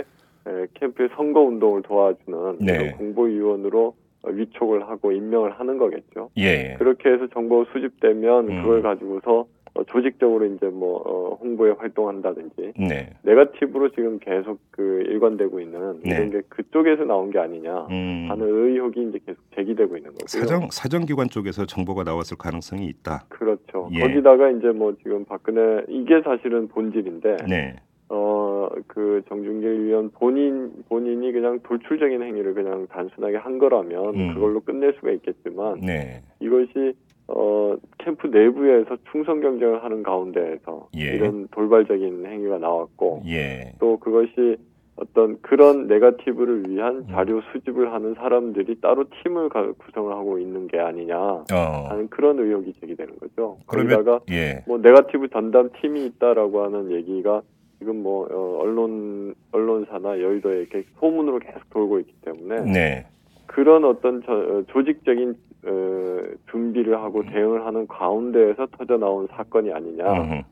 에, 0.48 0.66
캠프의 0.74 1.10
선거 1.16 1.42
운동을 1.42 1.84
도와주는 1.84 2.58
네. 2.60 2.92
공보위원으로 2.98 3.94
어, 4.24 4.30
위촉을 4.30 4.88
하고 4.90 5.12
임명을 5.12 5.52
하는 5.52 5.78
거겠죠. 5.78 6.30
예. 6.38 6.76
그렇게 6.78 7.10
해서 7.10 7.28
정보가 7.28 7.72
수집되면 7.72 8.50
음. 8.50 8.62
그걸 8.64 8.82
가지고서 8.82 9.46
어, 9.74 9.84
조직적으로 9.84 10.46
이제 10.46 10.68
뭐 10.68 11.02
어, 11.06 11.36
홍보에 11.36 11.72
활동한다든지 11.72 12.74
네. 12.78 13.10
네가티브로 13.24 13.90
지금 13.90 14.20
계속 14.20 14.60
그 14.72 15.04
일관되고 15.08 15.60
있는 15.60 16.00
네. 16.04 16.16
이런 16.16 16.32
게 16.32 16.42
그쪽에서 16.50 17.04
나온 17.04 17.32
게 17.32 17.40
아니냐 17.40 17.88
음. 17.90 18.28
하는 18.30 18.48
의혹이 18.48 19.10
이제 19.10 19.20
계속 19.26 19.42
제기되고 19.56 19.98
있는 19.98 20.12
거고요. 20.12 20.28
사정 20.28 20.68
사정기관 20.72 21.30
쪽에서 21.30 21.66
정보가 21.66 22.04
나왔을 22.04 22.38
가능성이 22.38 22.88
있다. 22.88 23.26
그렇죠. 23.30 23.90
예. 23.94 24.00
거기다가 24.02 24.50
이제 24.52 24.70
뭐 24.70 24.96
지금 25.04 25.26
박근혜 25.26 25.84
이게 25.88 26.22
사실은 26.22 26.68
본질인데 26.68 27.38
네. 27.48 27.76
어그 28.10 29.22
정준길 29.30 29.86
위원 29.86 30.10
본인 30.10 30.72
본인이 30.90 31.32
그냥 31.32 31.60
돌출적인 31.62 32.24
행위를 32.24 32.56
그냥 32.56 32.88
단순하게 32.88 33.38
한 33.38 33.60
거라면 33.60 34.16
음. 34.16 34.34
그걸로 34.34 34.60
끝낼 34.62 34.94
수가 34.96 35.12
있겠지만 35.12 35.80
네. 35.82 36.24
이것이 36.40 36.96
어 37.32 37.76
캠프 38.00 38.28
내부에서 38.28 38.98
충성 39.12 39.40
경쟁을 39.42 39.84
하는 39.84 40.02
가운데에서 40.04 40.90
예. 40.98 41.16
이런 41.16 41.48
돌발적인 41.52 42.26
행위가 42.26 42.58
나왔고 42.58 43.22
예. 43.28 43.74
또 43.80 43.98
그것이 43.98 44.58
어떤 44.96 45.40
그런 45.42 45.88
네가티브를 45.88 46.64
음. 46.66 46.70
위한 46.70 47.06
자료 47.08 47.40
수집을 47.54 47.94
하는 47.94 48.16
사람들이 48.16 48.82
따로 48.82 49.06
팀을 49.24 49.48
가- 49.50 49.72
구성을 49.74 50.12
하고 50.12 50.40
있는 50.40 50.68
게 50.68 50.78
아니냐 50.80 51.18
어. 51.18 51.46
하는 51.90 52.10
그런 52.10 52.38
의혹이 52.40 52.74
제기되는 52.82 53.18
거죠. 53.20 53.58
그러면 53.68 53.96
거기다가 53.96 54.20
예. 54.32 54.64
뭐 54.68 54.78
네가티브 54.80 55.30
전담 55.30 55.70
팀이 55.82 56.06
있다라고 56.08 56.64
하는 56.64 56.92
얘기가 56.92 57.42
지금 57.78 58.04
뭐 58.04 58.28
어, 58.30 58.58
언론 58.62 59.34
언론사나 59.54 60.20
여의도에 60.20 60.58
이렇게 60.62 60.84
소문으로 61.00 61.40
계속 61.40 61.70
돌고 61.70 62.00
있기 62.00 62.14
때문에 62.26 62.62
네. 62.72 63.06
그런 63.46 63.86
어떤 63.86 64.22
저, 64.26 64.34
어, 64.34 64.64
조직적인 64.68 65.34
어, 65.66 66.22
준비를 66.52 66.98
하고 67.02 67.20
음. 67.20 67.30
대응을 67.32 67.66
하는 67.66 67.88
가운데에서 67.88 68.68
터져 68.78 68.98
나온 68.98 69.28
사건이 69.32 69.72
아니냐. 69.72 70.44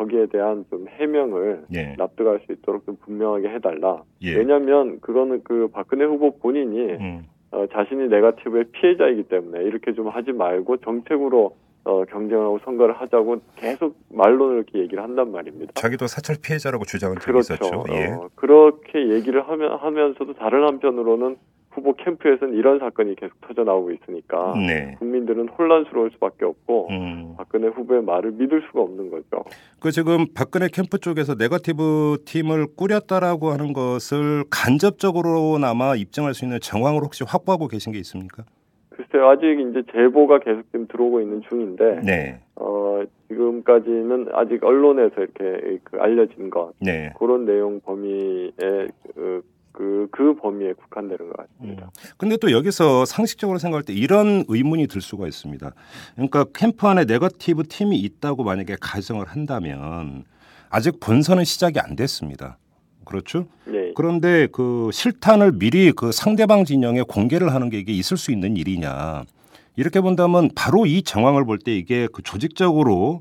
거기에 0.00 0.26
대한 0.26 0.64
좀 0.70 0.86
해명을 0.88 1.64
예. 1.74 1.94
납득할 1.98 2.40
수 2.46 2.52
있도록 2.52 2.86
좀 2.86 2.96
분명하게 2.96 3.50
해달라. 3.50 4.02
예. 4.22 4.34
왜냐하면 4.34 4.98
그거는 5.00 5.42
그 5.44 5.68
박근혜 5.72 6.06
후보 6.06 6.38
본인이 6.38 6.92
음. 6.94 7.26
어, 7.50 7.66
자신이 7.70 8.08
네가티브의 8.08 8.64
피해자이기 8.72 9.24
때문에 9.24 9.62
이렇게 9.64 9.92
좀 9.92 10.08
하지 10.08 10.32
말고 10.32 10.78
정책으로 10.78 11.54
어, 11.84 12.04
경쟁하고 12.04 12.60
선거를 12.64 12.94
하자고 13.00 13.40
계속 13.56 13.96
말로는 14.10 14.56
이렇게 14.56 14.78
얘기를 14.80 15.02
한단 15.02 15.32
말입니다. 15.32 15.72
자기도 15.74 16.06
사찰 16.06 16.36
피해자라고 16.42 16.84
적이 16.84 17.16
그렇죠. 17.16 17.54
있었죠. 17.54 17.84
예. 17.90 18.06
어, 18.12 18.28
그렇게 18.34 19.10
얘기를 19.10 19.46
하면, 19.48 19.76
하면서도 19.76 20.34
다른 20.34 20.66
한편으로는 20.66 21.36
후보 21.70 21.94
캠프에서는 21.94 22.54
이런 22.54 22.78
사건이 22.78 23.14
계속 23.16 23.40
터져 23.42 23.62
나오고 23.64 23.92
있으니까 23.92 24.54
네. 24.56 24.96
국민들은 24.98 25.48
혼란스러울 25.48 26.10
수밖에 26.12 26.44
없고 26.44 26.88
음. 26.90 27.34
박근혜 27.36 27.68
후보의 27.68 28.02
말을 28.02 28.32
믿을 28.32 28.62
수가 28.66 28.82
없는 28.82 29.10
거죠. 29.10 29.44
그 29.80 29.90
지금 29.90 30.26
박근혜 30.34 30.68
캠프 30.68 30.98
쪽에서 30.98 31.34
네거티브 31.34 32.18
팀을 32.26 32.66
꾸렸다라고 32.76 33.50
하는 33.50 33.72
것을 33.72 34.44
간접적으로나마 34.50 35.94
입증할 35.94 36.34
수 36.34 36.44
있는 36.44 36.58
정황을 36.60 37.02
혹시 37.02 37.24
확보하고 37.26 37.68
계신 37.68 37.92
게 37.92 37.98
있습니까? 38.00 38.44
글쎄요, 38.90 39.28
아직 39.28 39.58
이제 39.58 39.82
제보가 39.92 40.40
계속 40.40 40.62
지금 40.70 40.86
들어오고 40.88 41.20
있는 41.22 41.40
중인데, 41.48 42.00
네. 42.04 42.40
어, 42.56 43.02
지금까지는 43.28 44.28
아직 44.32 44.62
언론에서 44.62 45.22
이렇게 45.22 45.78
그 45.84 45.98
알려진 45.98 46.50
것, 46.50 46.72
네. 46.80 47.12
그런 47.18 47.46
내용 47.46 47.80
범위에, 47.80 48.50
그, 49.14 49.42
그, 49.72 50.08
그 50.10 50.34
범위에 50.34 50.72
국한되는 50.72 51.28
것 51.30 51.36
같습니다. 51.36 51.90
근데 52.16 52.36
또 52.36 52.50
여기서 52.52 53.04
상식적으로 53.04 53.58
생각할 53.58 53.84
때 53.84 53.92
이런 53.92 54.44
의문이 54.48 54.86
들 54.88 55.00
수가 55.00 55.26
있습니다. 55.26 55.72
그러니까 56.14 56.44
캠프 56.54 56.86
안에 56.86 57.04
네거티브 57.04 57.64
팀이 57.68 57.98
있다고 57.98 58.44
만약에 58.44 58.76
가정을 58.80 59.26
한다면 59.26 60.24
아직 60.70 61.00
본선은 61.00 61.44
시작이 61.44 61.78
안 61.80 61.96
됐습니다. 61.96 62.58
그렇죠? 63.04 63.46
예. 63.72 63.92
그런데 63.96 64.46
그 64.52 64.90
실탄을 64.92 65.52
미리 65.52 65.90
그 65.92 66.12
상대방 66.12 66.64
진영에 66.64 67.02
공개를 67.02 67.52
하는 67.54 67.68
게 67.70 67.78
이게 67.78 67.92
있을 67.92 68.16
수 68.16 68.30
있는 68.30 68.56
일이냐. 68.56 69.24
이렇게 69.76 70.00
본다면 70.00 70.50
바로 70.54 70.86
이 70.86 71.02
정황을 71.02 71.44
볼 71.44 71.58
때 71.58 71.74
이게 71.76 72.08
그 72.12 72.22
조직적으로 72.22 73.20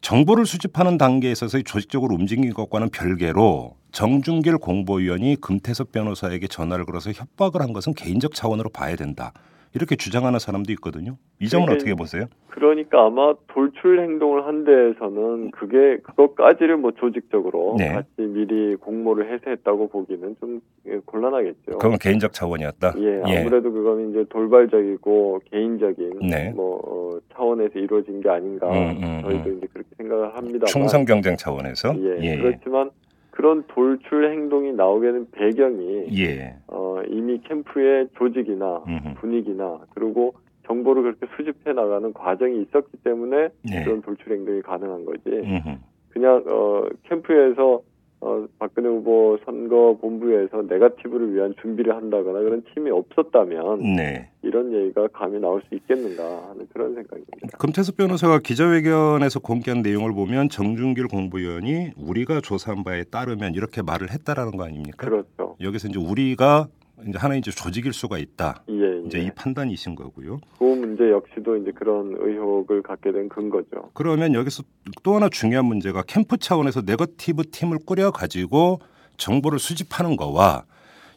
정보를 0.00 0.46
수집하는 0.46 0.98
단계에 0.98 1.32
있어서 1.32 1.60
조직적으로 1.62 2.14
움직인 2.14 2.52
것과는 2.52 2.90
별개로 2.90 3.75
정준길 3.96 4.58
공보위원이 4.58 5.36
금태섭 5.40 5.90
변호사에게 5.90 6.48
전화를 6.48 6.84
걸어서 6.84 7.12
협박을 7.12 7.62
한 7.62 7.72
것은 7.72 7.94
개인적 7.94 8.34
차원으로 8.34 8.68
봐야 8.68 8.94
된다. 8.94 9.32
이렇게 9.74 9.96
주장하는 9.96 10.38
사람도 10.38 10.70
있거든요. 10.74 11.16
이 11.40 11.48
점은 11.48 11.64
그게- 11.64 11.76
어떻게 11.76 11.94
보세요? 11.94 12.26
그러니까 12.48 13.06
아마 13.06 13.32
돌출 13.48 14.00
행동을 14.00 14.46
한 14.46 14.64
데에서는 14.64 15.50
그게 15.52 15.96
그것까지를 16.02 16.76
뭐 16.76 16.92
조직적으로 16.92 17.76
네. 17.78 17.88
같이 17.94 18.08
미리 18.20 18.74
공모를 18.76 19.32
해서 19.32 19.50
했다고 19.50 19.88
보기는 19.88 20.36
좀 20.40 20.60
예, 20.86 20.98
곤란하겠죠. 21.06 21.78
그건 21.78 21.96
개인적 21.98 22.34
차원이었다. 22.34 22.94
예, 22.98 23.22
아무래도 23.40 23.72
그건 23.72 24.10
이제 24.10 24.24
돌발적이고 24.28 25.40
개인적인 25.50 26.18
네. 26.30 26.50
뭐 26.54 26.80
어, 26.84 27.18
차원에서 27.34 27.78
이루어진 27.78 28.20
게 28.20 28.28
아닌가 28.28 28.68
음, 28.70 29.02
음, 29.02 29.22
저희도 29.22 29.48
음. 29.50 29.56
이제 29.56 29.66
그렇게 29.72 29.88
생각을 29.96 30.36
합니다만 30.36 30.66
충성 30.66 31.04
경쟁 31.06 31.36
차원에서. 31.36 31.94
예, 32.20 32.36
그렇지만 32.36 32.90
그런 33.36 33.64
돌출 33.68 34.30
행동이 34.32 34.72
나오게 34.72 35.12
된 35.12 35.26
배경이 35.30 36.06
예. 36.18 36.56
어, 36.68 37.02
이미 37.06 37.38
캠프의 37.42 38.08
조직이나 38.16 38.82
음흠. 38.88 39.14
분위기나 39.20 39.78
그리고 39.94 40.34
정보를 40.66 41.02
그렇게 41.02 41.26
수집해 41.36 41.74
나가는 41.74 42.14
과정이 42.14 42.62
있었기 42.62 42.96
때문에 43.04 43.48
네. 43.62 43.84
그런 43.84 44.00
돌출 44.00 44.32
행동이 44.32 44.62
가능한 44.62 45.04
거지. 45.04 45.28
음흠. 45.28 45.76
그냥 46.08 46.42
어, 46.46 46.86
캠프에서 47.02 47.82
어, 48.20 48.46
박근혜 48.58 48.88
후보 48.88 49.38
선거 49.44 49.96
본부에서 50.00 50.62
네가티브를 50.62 51.34
위한 51.34 51.54
준비를 51.60 51.94
한다거나 51.94 52.40
그런 52.40 52.62
팀이 52.74 52.90
없었다면 52.90 53.96
네. 53.96 54.30
이런 54.42 54.72
얘기가 54.72 55.08
감히 55.08 55.38
나올 55.38 55.62
수 55.68 55.74
있겠는가 55.74 56.22
하는 56.48 56.66
그런 56.72 56.94
생각입니다. 56.94 57.58
금태섭 57.58 57.96
변호사가 57.96 58.38
기자회견에서 58.38 59.40
공개한 59.40 59.82
내용을 59.82 60.12
보면 60.12 60.48
정준길 60.48 61.08
공보위원이 61.08 61.90
우리가 61.96 62.40
조사한 62.40 62.84
바에 62.84 63.04
따르면 63.04 63.54
이렇게 63.54 63.82
말을 63.82 64.10
했다라는 64.10 64.56
거 64.56 64.64
아닙니까? 64.64 65.06
그렇죠. 65.06 65.56
여기서 65.60 65.88
이제 65.88 65.98
우리가 65.98 66.68
이제 67.06 67.18
하나의 67.18 67.40
이제 67.40 67.50
조직일 67.50 67.92
수가 67.92 68.18
있다. 68.18 68.62
예, 68.68 69.02
이제 69.06 69.18
예. 69.18 69.22
이 69.24 69.30
판단이신 69.34 69.94
거고요. 69.94 70.40
그 70.58 70.64
문제 70.64 71.10
역시도 71.10 71.56
이제 71.58 71.70
그런 71.72 72.14
의혹을 72.18 72.82
갖게 72.82 73.12
된 73.12 73.28
근거죠. 73.28 73.90
그러면 73.92 74.34
여기서 74.34 74.62
또 75.02 75.14
하나 75.14 75.28
중요한 75.28 75.66
문제가 75.66 76.02
캠프 76.02 76.36
차원에서 76.36 76.82
네거티브 76.82 77.50
팀을 77.50 77.78
꾸려 77.84 78.10
가지고 78.10 78.80
정보를 79.18 79.58
수집하는 79.58 80.16
거와 80.16 80.64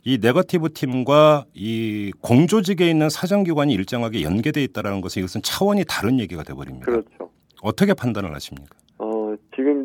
이 0.04 0.18
네거티브 0.22 0.74
팀과 0.74 1.46
이 1.54 2.12
공조직에 2.22 2.90
있는 2.90 3.10
사정기관이 3.10 3.74
일정하게 3.74 4.24
연계돼 4.24 4.64
있다라는 4.64 5.02
것은 5.02 5.22
이것은 5.22 5.42
차원이 5.44 5.84
다른 5.88 6.20
얘기가 6.20 6.44
돼 6.44 6.54
버립니다. 6.54 6.86
그렇죠. 6.86 7.32
어떻게 7.62 7.94
판단을 7.94 8.34
하십니까? 8.34 8.79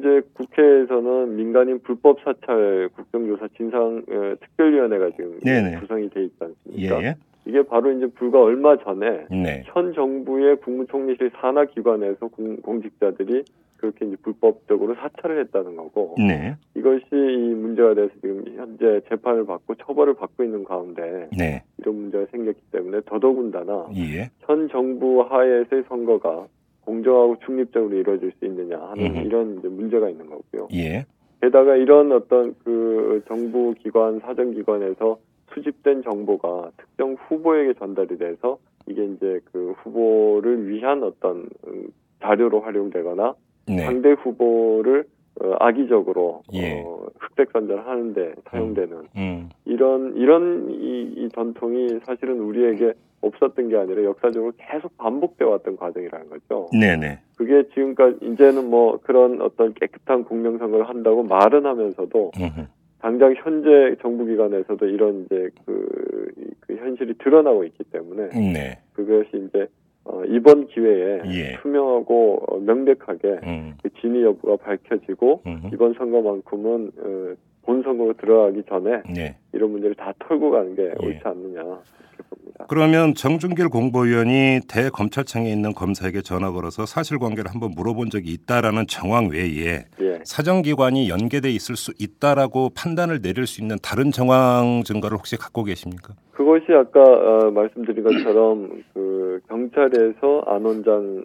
이제 0.05 0.21
국회에서는 0.35 1.35
민간인 1.35 1.81
불법 1.81 2.19
사찰 2.21 2.91
국정조사 2.95 3.49
진상 3.57 4.03
어, 4.07 4.35
특별위원회가 4.39 5.11
지금 5.17 5.41
네네. 5.41 5.81
구성이 5.81 6.11
돼 6.11 6.25
있지 6.25 6.37
않습니까? 6.41 7.03
예. 7.03 7.15
이게 7.47 7.63
바로 7.63 7.91
이제 7.91 8.07
불과 8.07 8.43
얼마 8.43 8.77
전에 8.77 9.27
네. 9.31 9.63
현 9.67 9.95
정부의 9.95 10.57
국무총리실 10.57 11.31
산하 11.41 11.65
기관에서 11.65 12.29
공, 12.29 12.57
공직자들이 12.57 13.45
그렇게 13.79 14.07
이제 14.07 14.17
불법적으로 14.23 14.95
사찰을 14.95 15.41
했다는 15.41 15.77
거고 15.77 16.15
네. 16.19 16.55
이것이 16.75 17.05
이 17.13 17.55
문제가 17.55 17.95
돼서 17.95 18.11
지금 18.21 18.45
현재 18.57 19.01
재판을 19.09 19.47
받고 19.47 19.75
처벌을 19.77 20.15
받고 20.15 20.45
있는 20.45 20.65
가운데 20.65 21.29
네. 21.37 21.63
이런 21.79 21.97
문제가 21.97 22.27
생겼기 22.31 22.61
때문에 22.73 23.01
더더군다나 23.07 23.89
예. 23.97 24.31
현 24.41 24.69
정부 24.69 25.23
하에서의 25.23 25.85
선거가 25.89 26.47
공정하고 26.85 27.37
중립적으로 27.45 27.97
이루어질 27.97 28.33
수 28.39 28.45
있느냐 28.45 28.79
하는 28.79 29.07
음흠. 29.07 29.27
이런 29.27 29.59
이제 29.59 29.69
문제가 29.69 30.09
있는 30.09 30.27
거고요. 30.27 30.69
예. 30.75 31.05
게다가 31.41 31.77
이런 31.77 32.13
어떤 32.13 32.55
그 32.65 33.23
정부 33.29 33.75
기관 33.79 34.21
사정 34.21 34.53
기관에서 34.53 35.19
수집된 35.53 36.03
정보가 36.03 36.71
특정 36.77 37.17
후보에게 37.29 37.75
전달이 37.75 38.19
돼서 38.19 38.59
이게 38.87 39.05
이제 39.05 39.41
그 39.53 39.75
후보를 39.79 40.69
위한 40.69 41.03
어떤 41.03 41.49
음, 41.67 41.89
자료로 42.21 42.61
활용되거나 42.61 43.35
네. 43.67 43.79
상대 43.85 44.13
후보를 44.13 45.05
어, 45.41 45.55
악의적으로 45.59 46.43
예. 46.53 46.83
어, 46.83 47.07
흑백 47.19 47.51
선전하는데 47.53 48.35
사용되는 48.51 49.09
음. 49.17 49.49
이런 49.65 50.17
이런 50.17 50.71
이, 50.71 51.13
이 51.17 51.29
전통이 51.35 52.01
사실은 52.05 52.41
우리에게 52.41 52.93
없었던 53.27 53.69
게 53.69 53.77
아니라 53.77 54.05
역사적으로 54.05 54.53
계속 54.57 54.97
반복돼 54.99 55.45
왔던 55.45 55.77
과정이라는 55.77 56.29
거죠. 56.31 56.69
네, 56.73 56.97
네. 56.97 57.19
그게 57.37 57.67
지금까지 57.69 58.19
이제는 58.23 58.69
뭐 58.71 58.99
그런 59.03 59.41
어떤 59.41 59.75
깨끗한 59.75 60.25
국명 60.25 60.59
선거를 60.59 60.89
한다고 60.89 61.23
말은 61.23 61.67
하면서도 61.67 62.33
음흠. 62.39 62.67
당장 63.01 63.35
현재 63.37 63.97
정부 64.01 64.25
기관에서도 64.25 64.87
이런 64.87 65.25
이제 65.27 65.51
그, 65.67 66.33
이- 66.39 66.51
그 66.61 66.77
현실이 66.77 67.15
드러나고 67.19 67.65
있기 67.65 67.85
때문에 67.85 68.29
네. 68.31 68.79
그것이 68.95 69.29
이제 69.49 69.67
어, 70.07 70.23
이번 70.27 70.67
기회에 70.67 71.21
예. 71.27 71.57
투명하고 71.63 72.45
어, 72.47 72.59
명백하게 72.61 73.41
음. 73.45 73.75
그 73.83 73.89
진위 74.01 74.23
여부가 74.23 74.57
밝혀지고 74.57 75.43
음흠. 75.47 75.69
이번 75.73 75.95
선거만큼은 75.95 76.93
어, 76.99 77.35
본 77.63 77.83
선거로 77.83 78.13
들어가기 78.15 78.63
전에 78.69 79.03
네. 79.15 79.37
이런 79.55 79.71
문제를 79.73 79.95
다 79.97 80.13
털고 80.19 80.51
가는 80.51 80.75
게 80.77 80.83
예. 80.83 81.07
옳지 81.07 81.21
않느냐 81.25 81.61
이렇게 81.61 82.23
봅니다. 82.29 82.44
그러면 82.69 83.15
정준길 83.15 83.69
공보위원이 83.69 84.61
대검찰청에 84.69 85.51
있는 85.51 85.75
검사에게 85.75 86.23
전화 86.23 86.51
걸어서 86.51 86.87
사실관계를 86.87 87.51
한번 87.51 87.73
물어본 87.75 88.11
적이 88.11 88.33
있다라는 88.33 88.87
정황 88.87 89.29
외에 89.29 89.85
예. 90.01 90.19
사정기관이 90.25 91.09
연계돼 91.09 91.51
있을 91.51 91.77
수 91.77 91.93
있다라고 91.99 92.71
판단을 92.75 93.21
내릴 93.21 93.47
수 93.47 93.61
있는 93.61 93.77
다른 93.83 94.11
정황 94.13 94.83
증거를 94.85 95.19
혹시 95.19 95.37
갖고 95.37 95.65
계십니까? 95.65 96.15
그것이 96.33 96.67
아까 96.73 97.01
어, 97.03 97.51
말씀드린 97.51 98.03
것처럼 98.03 98.83
그 98.95 99.41
경찰에서 99.49 100.43
안 100.47 100.65
원장을 100.65 101.25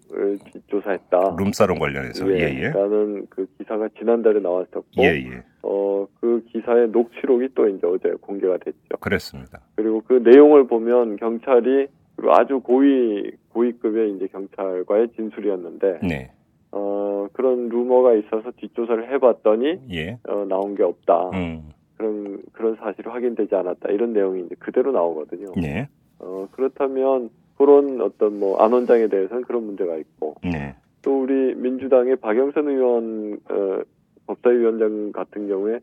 조사했다. 0.69 1.35
룸사롱 1.37 1.79
관련해서 1.79 2.29
예 2.31 2.59
예 2.59 2.69
라는 2.69 3.25
그 3.29 3.45
기사가 3.57 3.87
지난달에 3.97 4.39
나왔었고 4.39 4.83
예 4.99 5.25
예 5.25 5.43
어, 5.63 6.07
그 6.19 6.43
기사의 6.51 6.89
녹취록이 6.89 7.49
또 7.55 7.67
이제 7.67 7.85
어제 7.85 8.13
공개가 8.21 8.57
됐죠. 8.57 8.97
그랬습니다. 8.99 9.59
그리고 9.75 10.01
그 10.07 10.13
내용을 10.23 10.67
보면 10.67 11.17
경찰이 11.17 11.87
아주 12.29 12.59
고위 12.59 13.31
고위급의 13.49 14.15
이제 14.15 14.27
경찰과의 14.27 15.09
진술이었는데 15.15 15.99
네 16.03 16.31
어, 16.71 17.27
그런 17.33 17.69
루머가 17.69 18.13
있어서 18.13 18.51
뒷조사를 18.57 19.11
해봤더니 19.11 19.79
예. 19.91 20.17
어, 20.27 20.45
나온 20.47 20.75
게 20.75 20.83
없다. 20.83 21.29
음. 21.33 21.69
그런 21.97 22.41
그런 22.53 22.75
사실이 22.75 23.09
확인되지 23.09 23.53
않았다. 23.55 23.89
이런 23.89 24.13
내용이 24.13 24.45
이제 24.45 24.55
그대로 24.59 24.91
나오거든요. 24.91 25.47
네. 25.57 25.87
어, 26.19 26.47
그렇다면 26.51 27.29
그런 27.57 27.99
어떤 28.01 28.39
뭐 28.39 28.61
안 28.63 28.71
원장에 28.71 29.07
대해서는 29.07 29.43
그런 29.43 29.65
문제가 29.65 29.97
있고 29.97 30.35
네. 30.43 30.75
또 31.01 31.21
우리 31.23 31.55
민주당의 31.55 32.17
박영선 32.17 32.67
의원 32.69 33.39
어, 33.49 33.81
법사위원장 34.39 35.11
같은 35.11 35.47
경우에 35.47 35.79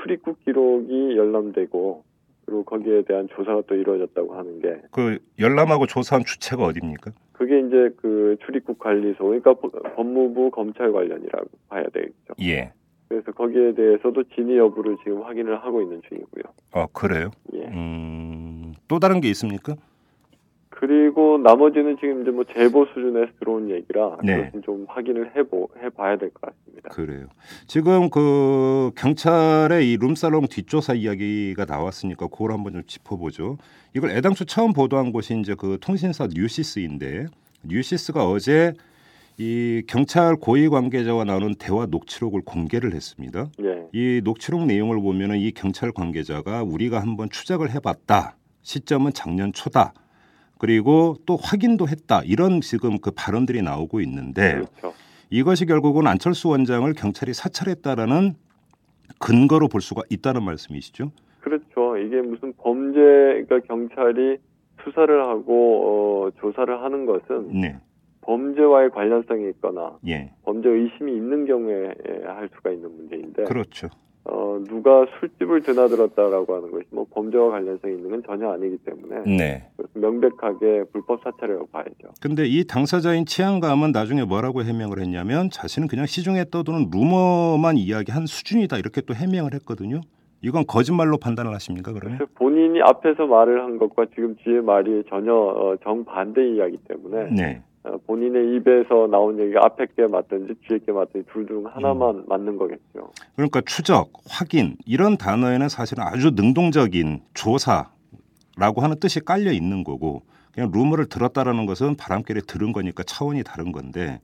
출입국 0.00 0.42
기록이 0.44 1.16
열람되고 1.16 2.04
그리고 2.46 2.64
거기에 2.64 3.02
대한 3.02 3.28
조사가 3.28 3.62
또 3.66 3.74
이루어졌다고 3.74 4.34
하는 4.34 4.60
게 4.60 4.80
그 4.90 5.18
열람하고 5.38 5.86
조사한 5.86 6.24
주체가 6.24 6.64
어디입니까? 6.64 7.12
그게 7.32 7.60
이제 7.60 7.90
그 7.98 8.36
출입국 8.44 8.78
관리소 8.78 9.24
그러니까 9.24 9.54
법- 9.54 9.72
법무부 9.96 10.50
검찰 10.50 10.92
관련이라고 10.92 11.46
봐야 11.68 11.84
되겠죠. 11.84 12.34
예. 12.42 12.72
그래서 13.08 13.32
거기에 13.32 13.74
대해서도 13.74 14.22
진위 14.34 14.56
여부를 14.56 14.96
지금 15.04 15.22
확인을 15.22 15.56
하고 15.62 15.82
있는 15.82 16.00
중이고요. 16.08 16.42
어 16.72 16.86
그래요. 16.92 17.30
예. 17.54 17.64
음. 17.66 18.74
또 18.88 18.98
다른 18.98 19.20
게 19.20 19.28
있습니까? 19.30 19.74
그리고 20.80 21.36
나머지는 21.36 21.98
지금 22.00 22.22
이제 22.22 22.30
뭐 22.30 22.42
제보 22.44 22.86
수준에서 22.86 23.32
들어온 23.38 23.70
얘기라 23.70 24.16
네. 24.24 24.50
좀 24.64 24.86
확인을 24.88 25.36
해보 25.36 25.68
해봐야 25.76 26.16
될 26.16 26.30
것 26.30 26.40
같습니다. 26.40 26.88
그래요. 26.88 27.26
지금 27.66 28.08
그 28.08 28.90
경찰의 28.96 29.92
이 29.92 29.98
룸사롱 29.98 30.46
뒷조사 30.48 30.94
이야기가 30.94 31.66
나왔으니까 31.66 32.28
그걸 32.28 32.52
한번 32.52 32.72
좀 32.72 32.82
짚어보죠. 32.86 33.58
이걸 33.94 34.12
애당초 34.12 34.46
처음 34.46 34.72
보도한 34.72 35.12
곳이 35.12 35.38
이제 35.38 35.54
그 35.54 35.76
통신사 35.82 36.26
뉴시스인데 36.32 37.26
뉴시스가 37.62 38.26
어제 38.26 38.72
이 39.36 39.82
경찰 39.86 40.36
고위 40.36 40.70
관계자와 40.70 41.24
나눈 41.24 41.56
대화 41.56 41.84
녹취록을 41.84 42.40
공개를 42.40 42.94
했습니다. 42.94 43.50
예, 43.62 43.86
이 43.92 44.22
녹취록 44.24 44.64
내용을 44.64 44.98
보면은 45.02 45.36
이 45.40 45.50
경찰 45.50 45.92
관계자가 45.92 46.62
우리가 46.62 47.02
한번 47.02 47.28
추적을 47.28 47.70
해봤다. 47.70 48.36
시점은 48.62 49.12
작년 49.12 49.52
초다. 49.52 49.92
그리고 50.60 51.16
또 51.24 51.38
확인도 51.40 51.88
했다. 51.88 52.20
이런 52.22 52.60
지금 52.60 52.98
그 52.98 53.10
발언들이 53.10 53.62
나오고 53.62 54.02
있는데 54.02 54.56
그렇죠. 54.56 54.92
이것이 55.30 55.64
결국은 55.64 56.06
안철수 56.06 56.50
원장을 56.50 56.92
경찰이 56.92 57.32
사찰했다라는 57.32 58.34
근거로 59.18 59.68
볼 59.68 59.80
수가 59.80 60.02
있다는 60.10 60.42
말씀이시죠? 60.42 61.12
그렇죠. 61.40 61.96
이게 61.96 62.20
무슨 62.20 62.52
범죄, 62.58 63.00
그러니까 63.00 63.60
경찰이 63.60 64.36
수사를 64.84 65.26
하고 65.26 66.28
어, 66.28 66.30
조사를 66.40 66.82
하는 66.82 67.06
것은 67.06 67.58
네, 67.58 67.78
범죄와의 68.20 68.90
관련성이 68.90 69.48
있거나 69.50 69.98
예, 70.06 70.30
범죄 70.42 70.68
의심이 70.68 71.12
있는 71.12 71.46
경우에 71.46 71.94
할 72.26 72.50
수가 72.54 72.70
있는 72.70 72.94
문제인데 72.96 73.44
그렇죠. 73.44 73.88
어, 74.24 74.58
누가 74.68 75.06
술집을 75.18 75.62
드나들었다라고 75.62 76.54
하는 76.54 76.70
것이 76.70 76.84
뭐 76.90 77.06
범죄와 77.10 77.50
관련성이 77.50 77.94
있는 77.94 78.10
건 78.10 78.22
전혀 78.26 78.50
아니기 78.50 78.76
때문에 78.78 79.36
네. 79.36 79.70
명백하게 79.94 80.84
불법 80.92 81.22
사찰이라고 81.22 81.66
봐야죠. 81.68 82.14
근데 82.20 82.44
이 82.46 82.64
당사자인 82.66 83.24
치안감은 83.24 83.92
나중에 83.92 84.24
뭐라고 84.24 84.62
해명을 84.62 85.00
했냐면 85.00 85.48
자신은 85.50 85.88
그냥 85.88 86.06
시중에 86.06 86.44
떠도는 86.50 86.90
루머만 86.92 87.76
이야기한 87.76 88.26
수준이다 88.26 88.78
이렇게 88.78 89.00
또 89.00 89.14
해명을 89.14 89.54
했거든요. 89.54 90.02
이건 90.42 90.64
거짓말로 90.66 91.18
판단을 91.18 91.52
하십니까 91.54 91.92
그러면? 91.92 92.18
본인이 92.34 92.80
앞에서 92.80 93.26
말을 93.26 93.62
한 93.62 93.78
것과 93.78 94.06
지금 94.14 94.36
뒤에 94.36 94.60
말이 94.60 95.02
전혀 95.08 95.34
어, 95.34 95.76
정반대 95.82 96.54
이야기 96.54 96.78
때문에 96.88 97.30
네, 97.30 97.62
어, 97.62 97.69
본인의 98.06 98.56
입에서 98.56 99.06
나온 99.10 99.38
얘기가 99.40 99.60
앞에 99.64 99.86
게 99.96 100.06
맞든지 100.06 100.54
뒤에 100.68 100.78
게 100.80 100.92
맞든지 100.92 101.26
둘 101.32 101.46
중 101.46 101.64
하나만 101.66 102.16
음. 102.16 102.24
맞는 102.28 102.58
거겠죠. 102.58 103.10
그러니까 103.36 103.62
추적, 103.62 104.12
확인 104.28 104.76
이런 104.86 105.16
단어에는 105.16 105.68
사실은 105.68 106.04
아주 106.04 106.30
능동적인 106.34 107.22
조사라고 107.32 108.82
하는 108.82 109.00
뜻이 109.00 109.20
깔려 109.20 109.50
있는 109.52 109.82
거고 109.82 110.22
그냥 110.52 110.70
루머를 110.72 111.06
들었다라는 111.06 111.64
것은 111.64 111.96
바람결에 111.96 112.42
들은 112.42 112.72
거니까 112.72 113.02
차원이 113.04 113.42
다른 113.44 113.72
건데 113.72 114.20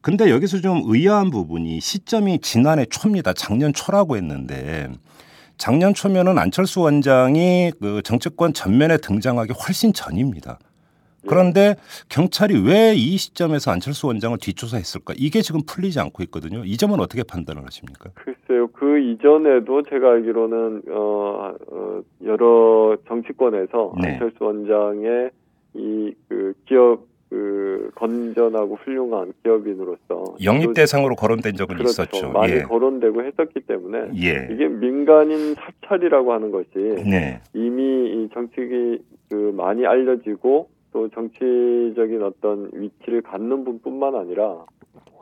근데 0.00 0.30
여기서 0.30 0.60
좀 0.60 0.82
의아한 0.86 1.30
부분이 1.30 1.80
시점이 1.80 2.40
지난해 2.40 2.86
초입니다. 2.86 3.34
작년 3.34 3.72
초라고 3.72 4.16
했는데 4.16 4.88
작년 5.58 5.92
초면은 5.94 6.38
안철수 6.38 6.80
원장이 6.80 7.72
그 7.80 8.00
정치권 8.02 8.54
전면에 8.54 8.96
등장하기 8.96 9.52
훨씬 9.52 9.92
전입니다. 9.92 10.58
그런데 11.28 11.74
경찰이 12.08 12.54
왜 12.66 12.94
이 12.94 13.16
시점에서 13.16 13.70
안철수 13.70 14.06
원장을 14.08 14.36
뒷조사했을까? 14.38 15.14
이게 15.16 15.42
지금 15.42 15.60
풀리지 15.66 16.00
않고 16.00 16.22
있거든요. 16.24 16.62
이 16.64 16.76
점은 16.76 17.00
어떻게 17.00 17.22
판단을 17.22 17.64
하십니까? 17.66 18.10
글쎄요, 18.14 18.66
그 18.68 18.98
이전에도 18.98 19.82
제가 19.82 20.10
알기로는 20.12 20.82
어, 20.90 21.54
어, 21.70 22.00
여러 22.24 22.96
정치권에서 23.08 23.94
네. 24.02 24.12
안철수 24.14 24.44
원장의 24.44 25.30
이 25.74 26.12
그 26.28 26.52
기업 26.66 27.08
그 27.28 27.92
건전하고 27.94 28.76
훌륭한 28.82 29.32
기업인으로서 29.44 30.34
영입 30.42 30.74
대상으로 30.74 31.14
거론된 31.14 31.54
적은 31.54 31.76
그렇죠. 31.76 31.90
있었죠. 32.02 32.30
많이 32.32 32.54
예. 32.54 32.62
거론되고 32.62 33.22
했었기 33.22 33.60
때문에 33.60 34.10
예. 34.16 34.48
이게 34.52 34.66
민간인 34.66 35.54
사찰이라고 35.54 36.32
하는 36.32 36.50
것이 36.50 36.70
네. 36.74 37.40
이미 37.54 37.82
이 38.24 38.28
정치기 38.34 38.98
그 39.30 39.52
많이 39.56 39.86
알려지고 39.86 40.68
또 40.92 41.08
정치적인 41.08 42.22
어떤 42.22 42.70
위치를 42.72 43.22
갖는 43.22 43.64
분뿐만 43.64 44.14
아니라 44.14 44.64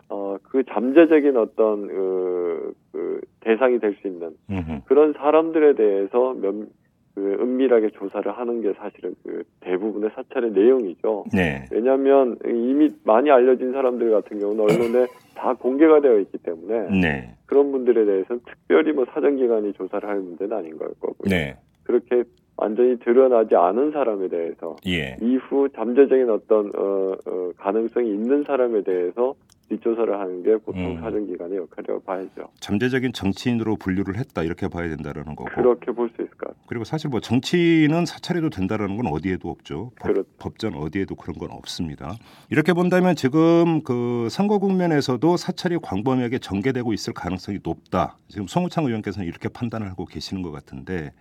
어 0.08 0.38
그 0.42 0.62
잠재적인 0.64 1.36
어떤 1.36 1.88
그, 1.88 2.74
그 2.92 3.20
대상이 3.40 3.78
될 3.78 3.94
수 4.00 4.08
있는 4.08 4.30
음흠. 4.50 4.80
그런 4.86 5.12
사람들에 5.12 5.74
대해서 5.74 6.34
면, 6.34 6.68
그 7.14 7.36
은밀하게 7.40 7.90
조사를 7.90 8.30
하는 8.30 8.62
게 8.62 8.72
사실은 8.74 9.14
그 9.24 9.42
대부분의 9.60 10.10
사찰의 10.14 10.52
내용이죠. 10.52 11.24
네. 11.34 11.64
왜냐하면 11.72 12.38
이미 12.46 12.90
많이 13.04 13.30
알려진 13.30 13.72
사람들 13.72 14.10
같은 14.10 14.38
경우는 14.38 14.62
언론에 14.64 15.06
다 15.34 15.52
공개가 15.54 16.00
되어 16.00 16.18
있기 16.20 16.38
때문에 16.38 17.00
네. 17.00 17.34
그런 17.46 17.72
분들에 17.72 18.04
대해서는 18.04 18.40
특별히 18.46 18.92
뭐 18.92 19.04
사정기관이 19.12 19.72
조사를 19.74 20.08
할 20.08 20.20
문제는 20.20 20.56
아닌 20.56 20.78
걸 20.78 20.88
거고요. 21.00 21.28
네. 21.28 21.56
그렇게 21.82 22.24
완전히 22.58 22.98
드러나지 22.98 23.54
않은 23.54 23.92
사람에 23.92 24.28
대해서 24.28 24.76
예. 24.86 25.16
이후 25.22 25.68
잠재적인 25.74 26.28
어떤 26.28 26.66
어, 26.76 27.12
어, 27.26 27.50
가능성이 27.56 28.10
있는 28.10 28.42
사람에 28.44 28.82
대해서 28.82 29.34
뒷조사를 29.68 30.18
하는 30.18 30.42
게 30.42 30.56
보통 30.56 30.96
음. 30.96 31.00
사정기관의 31.00 31.58
역할이라고 31.58 32.00
봐야죠. 32.00 32.48
잠재적인 32.58 33.12
정치인으로 33.12 33.76
분류를 33.76 34.16
했다 34.16 34.42
이렇게 34.42 34.66
봐야 34.66 34.88
된다라는 34.88 35.36
거고. 35.36 35.50
그렇게 35.54 35.92
볼 35.92 36.08
수 36.08 36.22
있을 36.22 36.30
것 36.30 36.48
같아요. 36.48 36.64
그리고 36.66 36.84
사실 36.84 37.10
뭐 37.10 37.20
정치인은 37.20 38.06
사찰해도 38.06 38.48
된다라는 38.50 38.96
건 38.96 39.06
어디에도 39.08 39.50
없죠. 39.50 39.90
법, 40.00 40.08
그렇죠. 40.08 40.28
법 40.38 40.56
전 40.58 40.74
어디에도 40.74 41.14
그런 41.16 41.36
건 41.38 41.50
없습니다. 41.52 42.14
이렇게 42.50 42.72
본다면 42.72 43.14
지금 43.14 43.82
그 43.84 44.28
선거 44.30 44.58
국면에서도 44.58 45.36
사찰이 45.36 45.78
광범위하게 45.82 46.38
전개되고 46.38 46.92
있을 46.94 47.12
가능성이 47.12 47.58
높다. 47.62 48.16
지금 48.28 48.46
송우창 48.48 48.86
의원께서는 48.86 49.28
이렇게 49.28 49.48
판단을 49.50 49.88
하고 49.90 50.06
계시는 50.06 50.42
것 50.42 50.50
같은데 50.50 51.12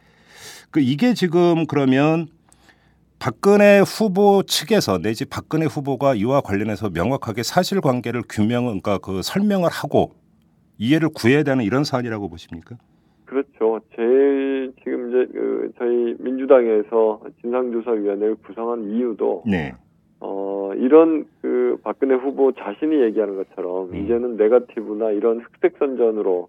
그 0.71 0.79
이게 0.79 1.13
지금 1.13 1.65
그러면 1.67 2.27
박근혜 3.19 3.79
후보 3.79 4.43
측에서 4.43 4.99
내지 4.99 5.25
박근혜 5.25 5.65
후보가 5.65 6.15
이와 6.15 6.41
관련해서 6.41 6.89
명확하게 6.89 7.43
사실관계를 7.43 8.23
규명은 8.29 8.81
그러니까 8.81 8.99
그 8.99 9.21
설명을 9.23 9.69
하고 9.69 10.11
이해를 10.77 11.09
구해야 11.09 11.43
되는 11.43 11.63
이런 11.63 11.83
사안이라고 11.83 12.29
보십니까? 12.29 12.77
그렇죠. 13.25 13.81
제일 13.95 14.73
지금 14.83 15.09
이제 15.09 15.31
그 15.33 15.71
저희 15.77 16.15
민주당에서 16.19 17.21
진상조사위원회를 17.41 18.35
구성한 18.35 18.91
이유도 18.91 19.43
네. 19.45 19.73
어 20.19 20.71
이런 20.75 21.25
그 21.41 21.77
박근혜 21.83 22.15
후보 22.15 22.51
자신이 22.53 23.01
얘기하는 23.03 23.35
것처럼 23.35 23.89
음. 23.91 23.95
이제는 23.95 24.37
네거티브나 24.37 25.11
이런 25.11 25.41
흑색 25.41 25.75
선전으로 25.77 26.47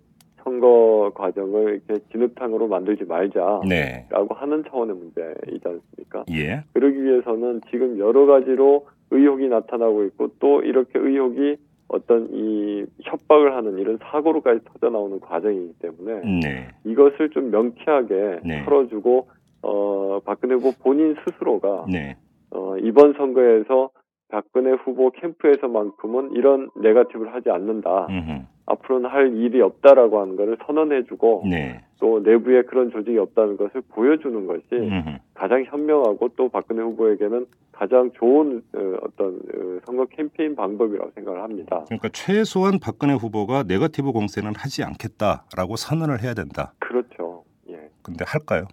선거 0.49 1.13
과정을 1.15 1.83
이렇게 1.87 2.03
진흙탕으로 2.11 2.69
만들지 2.69 3.05
말자. 3.05 3.61
네. 3.69 4.07
라고 4.09 4.35
하는 4.35 4.65
차원의 4.69 4.97
문제이지 4.97 5.63
않습니까? 5.65 6.25
예. 6.31 6.63
그러기 6.73 7.03
위해서는 7.03 7.61
지금 7.71 7.99
여러 7.99 8.25
가지로 8.25 8.87
의혹이 9.11 9.49
나타나고 9.49 10.05
있고 10.05 10.31
또 10.39 10.63
이렇게 10.63 10.99
의혹이 10.99 11.57
어떤 11.89 12.29
이 12.33 12.85
협박을 13.03 13.55
하는 13.57 13.79
이런 13.79 13.99
사고로까지 14.03 14.61
터져 14.65 14.91
나오는 14.91 15.21
과정이기 15.21 15.75
때문에 15.81 16.41
네. 16.43 16.69
이것을 16.85 17.31
좀 17.31 17.51
명쾌하게 17.51 18.41
네. 18.45 18.65
털어주고 18.65 19.29
어 19.63 20.21
박근혜 20.25 20.55
후보 20.55 20.73
본인 20.83 21.17
스스로가 21.25 21.87
네. 21.91 22.17
어 22.51 22.77
이번 22.79 23.15
선거에서 23.15 23.91
박근혜 24.29 24.73
후보 24.73 25.11
캠프에서만큼은 25.11 26.33
이런 26.33 26.71
네거티브를 26.77 27.35
하지 27.35 27.51
않는다. 27.51 28.07
음흠. 28.11 28.58
앞으로는 28.69 29.09
할 29.09 29.35
일이 29.37 29.61
없다라고 29.61 30.21
하는 30.21 30.37
것을 30.37 30.59
선언해주고 30.67 31.45
네. 31.51 31.83
또 31.99 32.21
내부에 32.21 32.63
그런 32.63 32.91
조직이 32.91 33.19
없다는 33.19 33.57
것을 33.57 33.83
보여주는 33.89 34.47
것이 34.47 34.63
음흠. 34.73 35.19
가장 35.35 35.65
현명하고 35.65 36.29
또 36.37 36.49
박근혜 36.49 36.83
후보에게는 36.83 37.47
가장 37.73 38.11
좋은 38.13 38.63
어, 38.75 38.97
어떤 39.03 39.37
어, 39.37 39.81
선거 39.87 40.05
캠페인 40.07 40.55
방법이라고 40.55 41.11
생각을 41.15 41.43
합니다. 41.43 41.85
그러니까 41.87 42.09
최소한 42.13 42.79
박근혜 42.81 43.15
후보가 43.15 43.65
네거티브 43.67 44.13
공세는 44.13 44.53
하지 44.57 44.83
않겠다라고 44.85 45.77
선언을 45.77 46.23
해야 46.23 46.35
된다. 46.35 46.73
그렇죠. 46.79 47.45
예. 47.71 47.89
근데 48.03 48.25
할까요? 48.27 48.65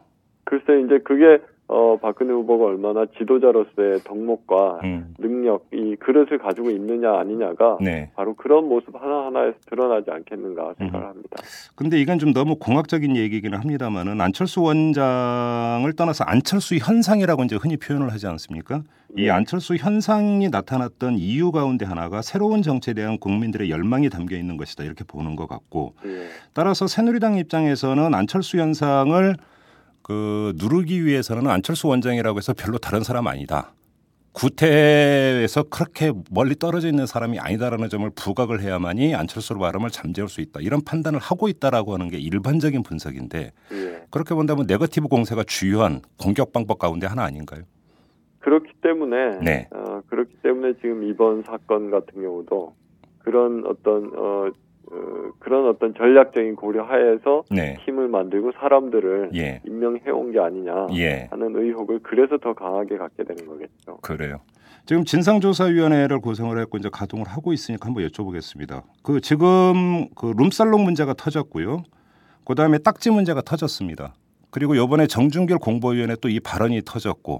글쎄 0.44 0.82
이제 0.86 1.00
그게 1.00 1.40
어 1.68 1.98
박근혜 2.00 2.32
후보가 2.32 2.66
얼마나 2.66 3.06
지도자로서의 3.18 4.02
덕목과 4.04 4.82
음. 4.84 5.16
능력 5.18 5.66
이 5.74 5.96
그릇을 5.96 6.38
가지고 6.38 6.70
있느냐 6.70 7.18
아니냐가 7.18 7.78
네. 7.82 8.12
바로 8.16 8.36
그런 8.36 8.70
모습 8.70 8.94
하나하나에서 8.96 9.58
드러나지 9.68 10.12
않겠는가 10.12 10.76
생각을 10.78 11.08
음. 11.08 11.10
합니다. 11.10 11.38
근데 11.76 12.00
이건 12.00 12.20
좀 12.20 12.34
너무 12.34 12.58
공학적인 12.58 13.16
얘기기는 13.16 13.58
합니다만은 13.58 14.22
안철수 14.22 14.62
원장을 14.62 15.92
떠나서 15.94 16.24
안철수 16.26 16.76
현상이라고 16.76 17.44
이제 17.46 17.56
흔히 17.56 17.78
표현을 17.78 18.12
하지 18.12 18.28
않습니까? 18.28 18.84
이 19.18 19.24
네. 19.24 19.30
안철수 19.32 19.76
현상이 19.76 20.50
나타났던 20.50 21.16
이유 21.18 21.52
가운데 21.52 21.84
하나가 21.86 22.22
새로운 22.22 22.62
정치에 22.62 22.94
대한 22.94 23.18
국민들의 23.18 23.72
열망이 23.72 24.10
담겨 24.10 24.36
있는 24.36 24.58
것이다 24.58 24.84
이렇게 24.84 25.04
보는 25.04 25.36
것 25.36 25.48
같고 25.48 25.94
예. 26.06 26.28
따라서 26.54 26.86
새누리당 26.86 27.38
입장에서는 27.38 28.14
안철수 28.14 28.58
현상을 28.58 29.36
그 30.06 30.54
누르기 30.58 31.04
위해서는 31.04 31.48
안철수 31.48 31.88
원장이라고 31.88 32.38
해서 32.38 32.54
별로 32.54 32.78
다른 32.78 33.02
사람 33.02 33.26
아니다. 33.26 33.74
구태에서 34.34 35.64
그렇게 35.64 36.12
멀리 36.30 36.54
떨어져 36.54 36.90
있는 36.90 37.08
사람이 37.08 37.40
아니다라는 37.40 37.90
점을 37.90 38.08
부각을 38.12 38.62
해야만이 38.62 39.16
안철수로 39.16 39.60
발음을 39.60 39.90
잠재울 39.90 40.30
수 40.30 40.42
있다. 40.42 40.60
이런 40.60 40.82
판단을 40.86 41.20
하고 41.20 41.48
있다라고 41.48 41.96
하는 41.96 42.10
게 42.10 42.20
일반적인 42.20 42.84
분석인데 42.84 43.52
예. 43.72 44.04
그렇게 44.12 44.36
본다면 44.36 44.66
네거티브 44.68 45.08
공세가 45.08 45.44
주요한 45.44 46.02
공격 46.20 46.54
방법 46.54 46.78
가운데 46.78 47.08
하나 47.08 47.24
아닌가요? 47.24 47.64
그렇기 48.42 48.74
때문에 48.84 49.40
네. 49.44 49.68
어, 49.72 50.02
그렇기 50.08 50.36
때문에 50.44 50.74
지금 50.82 51.02
이번 51.02 51.42
사건 51.42 51.90
같은 51.90 52.22
경우도 52.22 52.76
그런 53.24 53.64
어떤 53.66 54.12
어, 54.16 54.52
어, 54.92 55.32
그런 55.40 55.68
어떤 55.68 55.94
전략적인 55.96 56.56
고려하에서 56.56 57.44
네. 57.52 57.78
팀을 57.86 58.08
만들고 58.08 58.52
사람들을 58.60 59.32
예. 59.36 59.62
임명해 59.66 60.10
온 60.12 60.32
게 60.32 60.40
아니냐 60.40 60.88
예. 60.96 61.28
하는 61.32 61.56
의혹을 61.56 62.00
그래서 62.04 62.38
더 62.38 62.54
강하게 62.54 62.98
갖게 62.98 63.24
되는 63.24 63.46
거겠죠. 63.48 63.98
그래요. 64.02 64.38
지금 64.86 65.04
진상조사위원회를 65.04 66.20
구성을 66.20 66.56
했고 66.60 66.78
이제 66.78 66.90
가동을 66.92 67.28
하고 67.28 67.54
있으니까 67.54 67.88
한번 67.88 68.06
여쭤보겠습니다. 68.08 68.84
그 69.04 69.20
지금 69.22 70.08
그 70.16 70.34
룸살롱 70.38 70.84
문제가 70.84 71.14
터졌고요. 71.14 71.84
그 72.46 72.54
다음에 72.54 72.78
딱지 72.78 73.10
문제가 73.10 73.42
터졌습니다. 73.42 74.14
그리고 74.52 74.76
이번에 74.76 75.08
정준길 75.08 75.58
공보위원회 75.58 76.16
또 76.22 76.30
이 76.30 76.40
발언이 76.40 76.82
터졌고. 76.86 77.40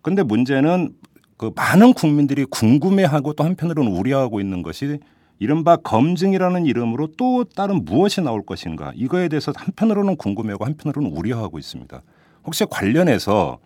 근데 0.00 0.22
문제는 0.22 0.90
그 1.36 1.50
많은 1.54 1.92
국민들이 1.92 2.44
궁금해하고 2.46 3.34
또 3.34 3.44
한편으로는 3.44 3.92
우려하고 3.92 4.40
있는 4.40 4.62
것이 4.62 4.98
이른바 5.38 5.76
검증이라는 5.76 6.66
이름으로 6.66 7.08
또 7.18 7.44
다른 7.44 7.84
무엇이 7.84 8.20
나올 8.20 8.44
것인가 8.44 8.92
이거에 8.94 9.28
대해서 9.28 9.52
한편으로는 9.54 10.16
궁금해하고 10.16 10.64
한편으로는 10.64 11.10
우려하고 11.10 11.58
있습니다. 11.58 12.02
혹시 12.44 12.64
관련해서 12.68 13.58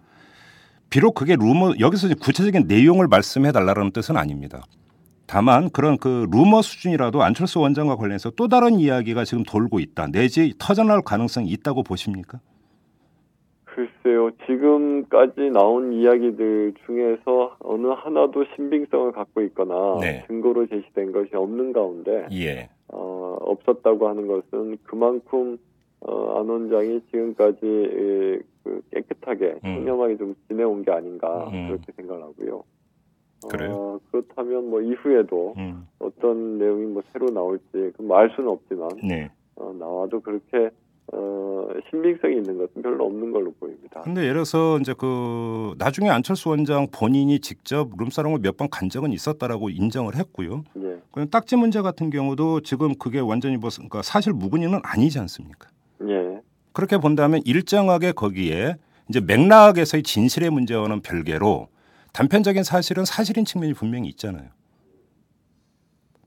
비록 0.88 1.14
그게 1.14 1.36
루머 1.36 1.74
여기서 1.78 2.08
구체적인 2.20 2.66
내용을 2.66 3.06
말씀해 3.06 3.52
달라는 3.52 3.92
뜻은 3.92 4.16
아닙니다. 4.16 4.64
다만 5.26 5.70
그런 5.70 5.96
그 5.96 6.26
루머 6.32 6.60
수준이라도 6.60 7.22
안철수 7.22 7.60
원장과 7.60 7.94
관련해서 7.94 8.30
또 8.30 8.48
다른 8.48 8.80
이야기가 8.80 9.24
지금 9.24 9.44
돌고 9.44 9.78
있다. 9.78 10.08
내지 10.08 10.52
터져나올 10.58 11.02
가능성이 11.02 11.50
있다고 11.50 11.84
보십니까? 11.84 12.40
글쎄요. 13.74 14.30
지금까지 14.46 15.50
나온 15.50 15.92
이야기들 15.92 16.74
중에서 16.84 17.56
어느 17.60 17.86
하나도 17.86 18.44
신빙성을 18.56 19.12
갖고 19.12 19.42
있거나 19.42 19.98
네. 20.00 20.24
증거로 20.26 20.66
제시된 20.66 21.12
것이 21.12 21.34
없는 21.34 21.72
가운데 21.72 22.26
예. 22.32 22.68
어, 22.88 23.36
없었다고 23.40 24.08
하는 24.08 24.26
것은 24.26 24.78
그만큼 24.82 25.58
어, 26.00 26.40
안 26.40 26.48
원장이 26.48 27.00
지금까지 27.10 27.66
에, 27.66 28.38
그 28.64 28.82
깨끗하게 28.90 29.60
음. 29.64 29.84
청렴하게 29.84 30.16
좀 30.16 30.34
지내온 30.48 30.82
게 30.82 30.90
아닌가 30.90 31.48
음. 31.52 31.68
그렇게 31.68 31.92
생각을 31.92 32.22
하고요. 32.22 32.64
그래요? 33.48 33.72
어, 33.72 34.00
그렇다면 34.10 34.68
뭐 34.68 34.82
이후에도 34.82 35.54
음. 35.56 35.86
어떤 35.98 36.58
내용이 36.58 36.86
뭐 36.86 37.02
새로 37.12 37.26
나올지 37.26 37.92
그알 37.96 38.30
수는 38.34 38.50
없지만 38.50 38.88
네. 39.02 39.30
어, 39.56 39.72
나와도 39.78 40.20
그렇게 40.20 40.70
어, 41.12 41.66
신빙성이 41.90 42.36
있는 42.36 42.56
것은 42.58 42.82
별로 42.82 43.06
없는 43.06 43.32
걸로 43.32 43.52
보입니다. 43.58 44.00
근데 44.02 44.22
예를 44.22 44.34
들어서 44.34 44.78
이제 44.80 44.94
그 44.96 45.74
나중에 45.78 46.08
안철수 46.08 46.50
원장 46.50 46.86
본인이 46.92 47.40
직접 47.40 47.88
룸사롱을 47.98 48.38
몇 48.42 48.56
번 48.56 48.68
간 48.70 48.88
적은 48.88 49.12
있었다라고 49.12 49.70
인정을 49.70 50.14
했고요. 50.14 50.64
예, 50.78 51.00
그럼 51.10 51.28
딱지 51.30 51.56
문제 51.56 51.80
같은 51.82 52.10
경우도 52.10 52.60
지금 52.60 52.94
그게 52.96 53.18
완전히 53.18 53.56
뭐 53.56 53.70
그러니까 53.74 54.02
사실 54.02 54.32
무근이는 54.32 54.78
아니지 54.84 55.18
않습니까? 55.18 55.68
예, 56.08 56.40
그렇게 56.72 56.98
본다면 56.98 57.40
일정하게 57.44 58.12
거기에 58.12 58.76
이제 59.08 59.20
맥락에서의 59.20 60.04
진실의 60.04 60.50
문제와는 60.50 61.00
별개로 61.00 61.68
단편적인 62.12 62.62
사실은 62.62 63.04
사실인 63.04 63.44
측면이 63.44 63.72
분명히 63.74 64.08
있잖아요. 64.10 64.48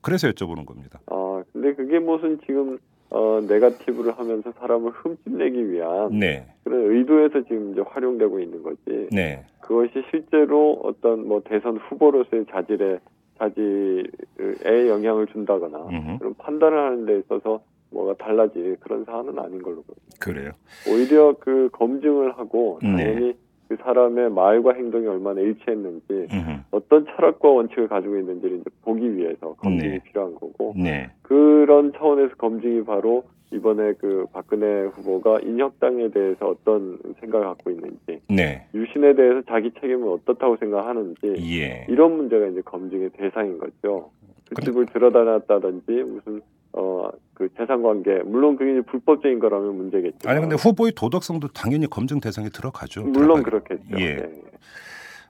그래서 0.02 0.28
여쭤보는 0.28 0.66
겁니다. 0.66 1.00
아 1.06 1.42
근데 1.52 1.72
그게 1.74 1.98
무슨 1.98 2.38
지금 2.46 2.78
어, 3.10 3.40
네가티브를 3.46 4.18
하면서 4.18 4.52
사람을 4.52 4.90
흠집내기 4.90 5.70
위한 5.70 6.18
네, 6.18 6.46
그런 6.64 6.90
의도에서 6.92 7.42
지금 7.42 7.72
이제 7.72 7.80
활용되고 7.80 8.40
있는 8.40 8.62
거지. 8.62 9.08
네, 9.12 9.44
그것이 9.60 10.02
실제로 10.10 10.80
어떤 10.82 11.26
뭐 11.26 11.42
대선 11.44 11.76
후보로서의 11.76 12.46
자질에 12.50 12.98
자질에 13.38 14.88
영향을 14.88 15.26
준다거나 15.28 15.78
음흠. 15.88 16.18
그런 16.18 16.34
판단을 16.34 16.78
하는 16.78 17.06
데 17.06 17.18
있어서 17.18 17.62
뭐가 17.90 18.14
달라질 18.14 18.76
그런 18.80 19.04
사안은 19.04 19.38
아닌 19.38 19.62
걸로 19.62 19.82
보입니다. 19.82 20.16
그래요. 20.20 20.50
오히려 20.90 21.34
그 21.38 21.68
검증을 21.72 22.36
하고 22.36 22.78
네. 22.82 22.90
당연히 22.90 23.34
그 23.74 23.82
사람의 23.82 24.30
말과 24.30 24.72
행동이 24.72 25.06
얼마나 25.06 25.40
일치했는지 25.40 26.28
음흠. 26.32 26.60
어떤 26.70 27.06
철학과 27.06 27.48
원칙을 27.48 27.88
가지고 27.88 28.16
있는지를 28.18 28.58
이제 28.58 28.70
보기 28.82 29.16
위해서 29.16 29.54
검증이 29.54 29.90
네. 29.90 30.00
필요한 30.04 30.34
거고 30.34 30.74
네, 30.76 31.10
그런 31.22 31.92
차원에서 31.92 32.36
검증이 32.36 32.84
바로 32.84 33.24
이번에 33.52 33.94
그 33.94 34.26
박근혜 34.32 34.84
후보가 34.86 35.40
인혁당에 35.40 36.08
대해서 36.08 36.50
어떤 36.50 36.98
생각을 37.20 37.46
갖고 37.46 37.70
있는지 37.70 38.20
네, 38.28 38.66
유신에 38.74 39.14
대해서 39.14 39.42
자기 39.48 39.72
책임은 39.80 40.08
어떻다고 40.08 40.56
생각하는지 40.56 41.34
예, 41.60 41.86
이런 41.88 42.16
문제가 42.16 42.46
이제 42.46 42.60
검증의 42.62 43.10
대상인 43.10 43.58
거죠. 43.58 44.10
그 44.54 44.62
집을 44.62 44.86
들여다놨다든지 44.86 45.92
무슨 45.92 46.40
어 46.76 47.10
그 47.34 47.48
재산 47.58 47.82
관계 47.82 48.22
물론 48.24 48.56
그게 48.56 48.80
불법적인 48.80 49.40
거라면 49.40 49.76
문제겠죠. 49.76 50.28
아니 50.28 50.40
근데 50.40 50.54
후보의 50.54 50.92
도덕성도 50.92 51.48
당연히 51.48 51.88
검증 51.88 52.20
대상에 52.20 52.48
들어가죠. 52.48 53.02
물론 53.02 53.42
들어가게. 53.42 53.76
그렇겠죠. 53.76 54.00
예. 54.00 54.14
네. 54.14 54.42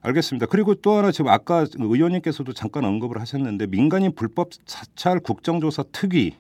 알겠습니다. 0.02 0.46
그리고 0.46 0.74
또 0.74 0.92
하나 0.92 1.11
지금 1.11 1.30
아까 1.30 1.64
의원님께서도 1.78 2.52
잠깐 2.52 2.85
언급을 2.85 3.18
하셨는데 3.20 3.68
민간인 3.68 4.12
불법 4.14 4.50
사찰 4.66 5.18
국정조사 5.18 5.85
특위. 5.92 6.37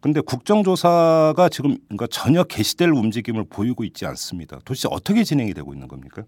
근데 0.00 0.20
국정조사가 0.20 1.48
지금 1.48 1.76
그러니까 1.88 2.06
전혀 2.06 2.44
개시될 2.44 2.90
움직임을 2.90 3.44
보이고 3.50 3.82
있지 3.82 4.06
않습니다. 4.06 4.58
도대체 4.64 4.88
어떻게 4.92 5.24
진행이 5.24 5.54
되고 5.54 5.72
있는 5.72 5.88
겁니까? 5.88 6.22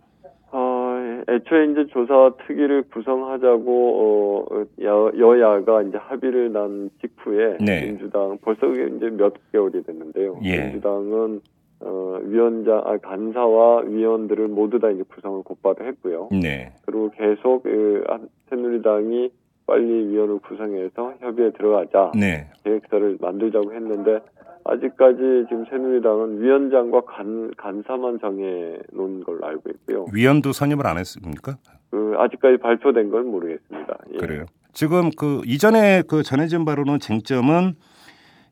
어, 1.29 1.33
애초에 1.33 1.67
이제 1.73 1.87
조사 1.89 2.31
특위를 2.47 2.83
구성하자고 2.93 4.47
어, 4.51 4.65
여, 4.83 5.13
여야가 5.19 5.83
이제 5.83 5.99
합의를 5.99 6.53
난 6.53 6.91
직후에 7.01 7.59
네. 7.61 7.87
민주당 7.87 8.39
벌써 8.43 8.67
그게 8.67 8.95
이제 8.97 9.11
몇 9.11 9.35
개월이 9.53 9.83
됐는데요. 9.83 10.39
예. 10.45 10.61
민주당은 10.65 11.41
어, 11.81 12.19
위원장 12.23 12.83
아, 12.87 12.97
간사와 12.97 13.83
위원들을 13.83 14.49
모두 14.49 14.79
다 14.79 14.91
이제 14.91 15.03
구성을 15.09 15.43
곧바로 15.43 15.85
했고요. 15.85 16.31
네, 16.33 16.73
그리고 16.87 17.11
계속 17.11 17.63
그 17.65 18.03
한- 18.09 18.29
새누리당이 18.49 19.31
빨리 19.67 20.09
위원을 20.09 20.39
구성해서 20.39 21.15
협의에 21.21 21.51
들어가자 21.53 22.13
네, 22.15 22.49
계획서를 22.65 23.19
만들자고 23.21 23.73
했는데 23.75 24.21
아직까지 24.65 25.47
지금 25.49 25.65
새누리당은 25.69 26.43
위원장과 26.43 27.03
간, 27.03 27.53
간사만 27.57 28.19
정해 28.21 28.79
놓은 28.93 29.23
걸로 29.25 29.47
알고 29.47 29.71
있고요. 29.71 30.07
위원도 30.13 30.53
선임을 30.53 30.87
안 30.87 30.99
했습니까? 30.99 31.57
그 31.91 32.15
아직까지 32.19 32.59
발표된 32.59 33.11
건 33.11 33.27
모르겠습니다. 33.27 33.99
예. 34.15 34.17
그래요. 34.19 34.47
지금 34.73 35.11
그 35.17 35.41
이전에 35.47 36.03
그 36.09 36.23
전해진 36.23 36.65
바로는 36.65 36.99
쟁점은 36.99 37.77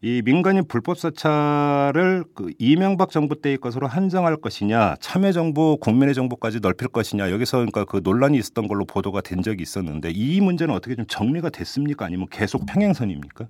이 0.06 0.20
민간인 0.22 0.64
불법 0.68 0.98
사찰을 0.98 2.24
그 2.34 2.50
이명박 2.58 3.08
정부 3.08 3.40
때의 3.40 3.56
것으로 3.56 3.86
한정할 3.86 4.36
것이냐, 4.36 4.96
참여 5.00 5.32
정부, 5.32 5.78
국민의 5.80 6.12
정부까지 6.12 6.60
넓힐 6.60 6.88
것이냐 6.88 7.30
여기서 7.30 7.56
그러니까 7.56 7.86
그 7.86 8.02
논란이 8.04 8.36
있었던 8.36 8.68
걸로 8.68 8.84
보도가 8.84 9.22
된 9.22 9.40
적이 9.40 9.62
있었는데 9.62 10.10
이 10.14 10.42
문제는 10.42 10.74
어떻게 10.74 10.94
좀 10.94 11.06
정리가 11.08 11.48
됐습니까? 11.48 12.04
아니면 12.04 12.26
계속 12.30 12.66
평행선입니까? 12.66 13.46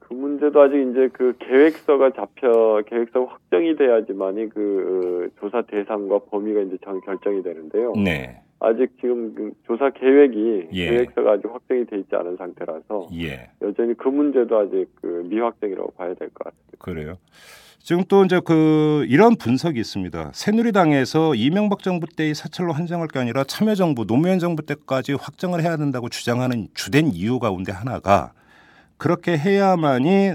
그 0.00 0.12
문제도 0.12 0.60
아직 0.60 0.86
이제 0.90 1.08
그 1.14 1.34
계획서가 1.38 2.10
잡혀 2.10 2.82
계획서 2.86 3.24
확정이 3.24 3.74
돼야지만이 3.74 4.50
그 4.50 5.30
어, 5.32 5.40
조사 5.40 5.62
대상과 5.62 6.18
범위가 6.30 6.60
이제 6.60 6.76
정 6.84 7.00
결정이 7.00 7.42
되는데요. 7.42 7.94
네, 7.96 8.42
아직 8.60 8.90
지금 9.00 9.34
그 9.34 9.52
조사 9.66 9.90
계획이 9.90 10.68
예. 10.72 10.90
계획서가 10.90 11.32
아직 11.32 11.46
확정이 11.50 11.84
돼 11.86 11.98
있지 11.98 12.14
않은 12.14 12.36
상태라서 12.36 13.08
예, 13.14 13.50
여전히 13.62 13.94
그 13.96 14.08
문제도 14.08 14.58
아직 14.58 14.86
그 15.00 15.26
미확정이라고 15.28 15.92
봐야 15.92 16.14
될 16.14 16.28
것 16.34 16.44
같습니다. 16.44 16.76
그래요. 16.78 17.16
지금 17.82 18.04
또 18.08 18.22
이제 18.24 18.38
그 18.44 19.06
이런 19.08 19.36
분석이 19.36 19.80
있습니다. 19.80 20.32
새누리당에서 20.34 21.34
이명박 21.34 21.78
정부 21.82 22.06
때의 22.06 22.34
사찰로 22.34 22.72
한정할 22.72 23.08
게 23.08 23.18
아니라 23.18 23.42
참여정부, 23.44 24.06
노무현 24.06 24.38
정부 24.38 24.62
때까지 24.64 25.14
확정을 25.14 25.62
해야 25.62 25.78
된다고 25.78 26.10
주장하는 26.10 26.68
주된 26.74 27.06
이유 27.14 27.38
가운데 27.38 27.72
하나가 27.72 28.32
그렇게 28.98 29.38
해야만이 29.38 30.32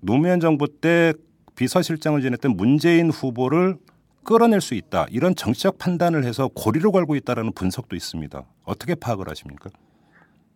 노무현 0.00 0.40
정부 0.40 0.66
때 0.66 1.12
비서실장을 1.54 2.20
지냈던 2.20 2.56
문재인 2.56 3.10
후보를 3.10 3.76
끌어낼 4.28 4.60
수 4.60 4.74
있다. 4.74 5.06
이런 5.10 5.34
정치적 5.34 5.78
판단을 5.78 6.24
해서 6.24 6.50
고리를 6.54 6.90
걸고 6.92 7.16
있다라는 7.16 7.52
분석도 7.52 7.96
있습니다. 7.96 8.42
어떻게 8.66 8.94
파악을 8.94 9.26
하십니까? 9.26 9.70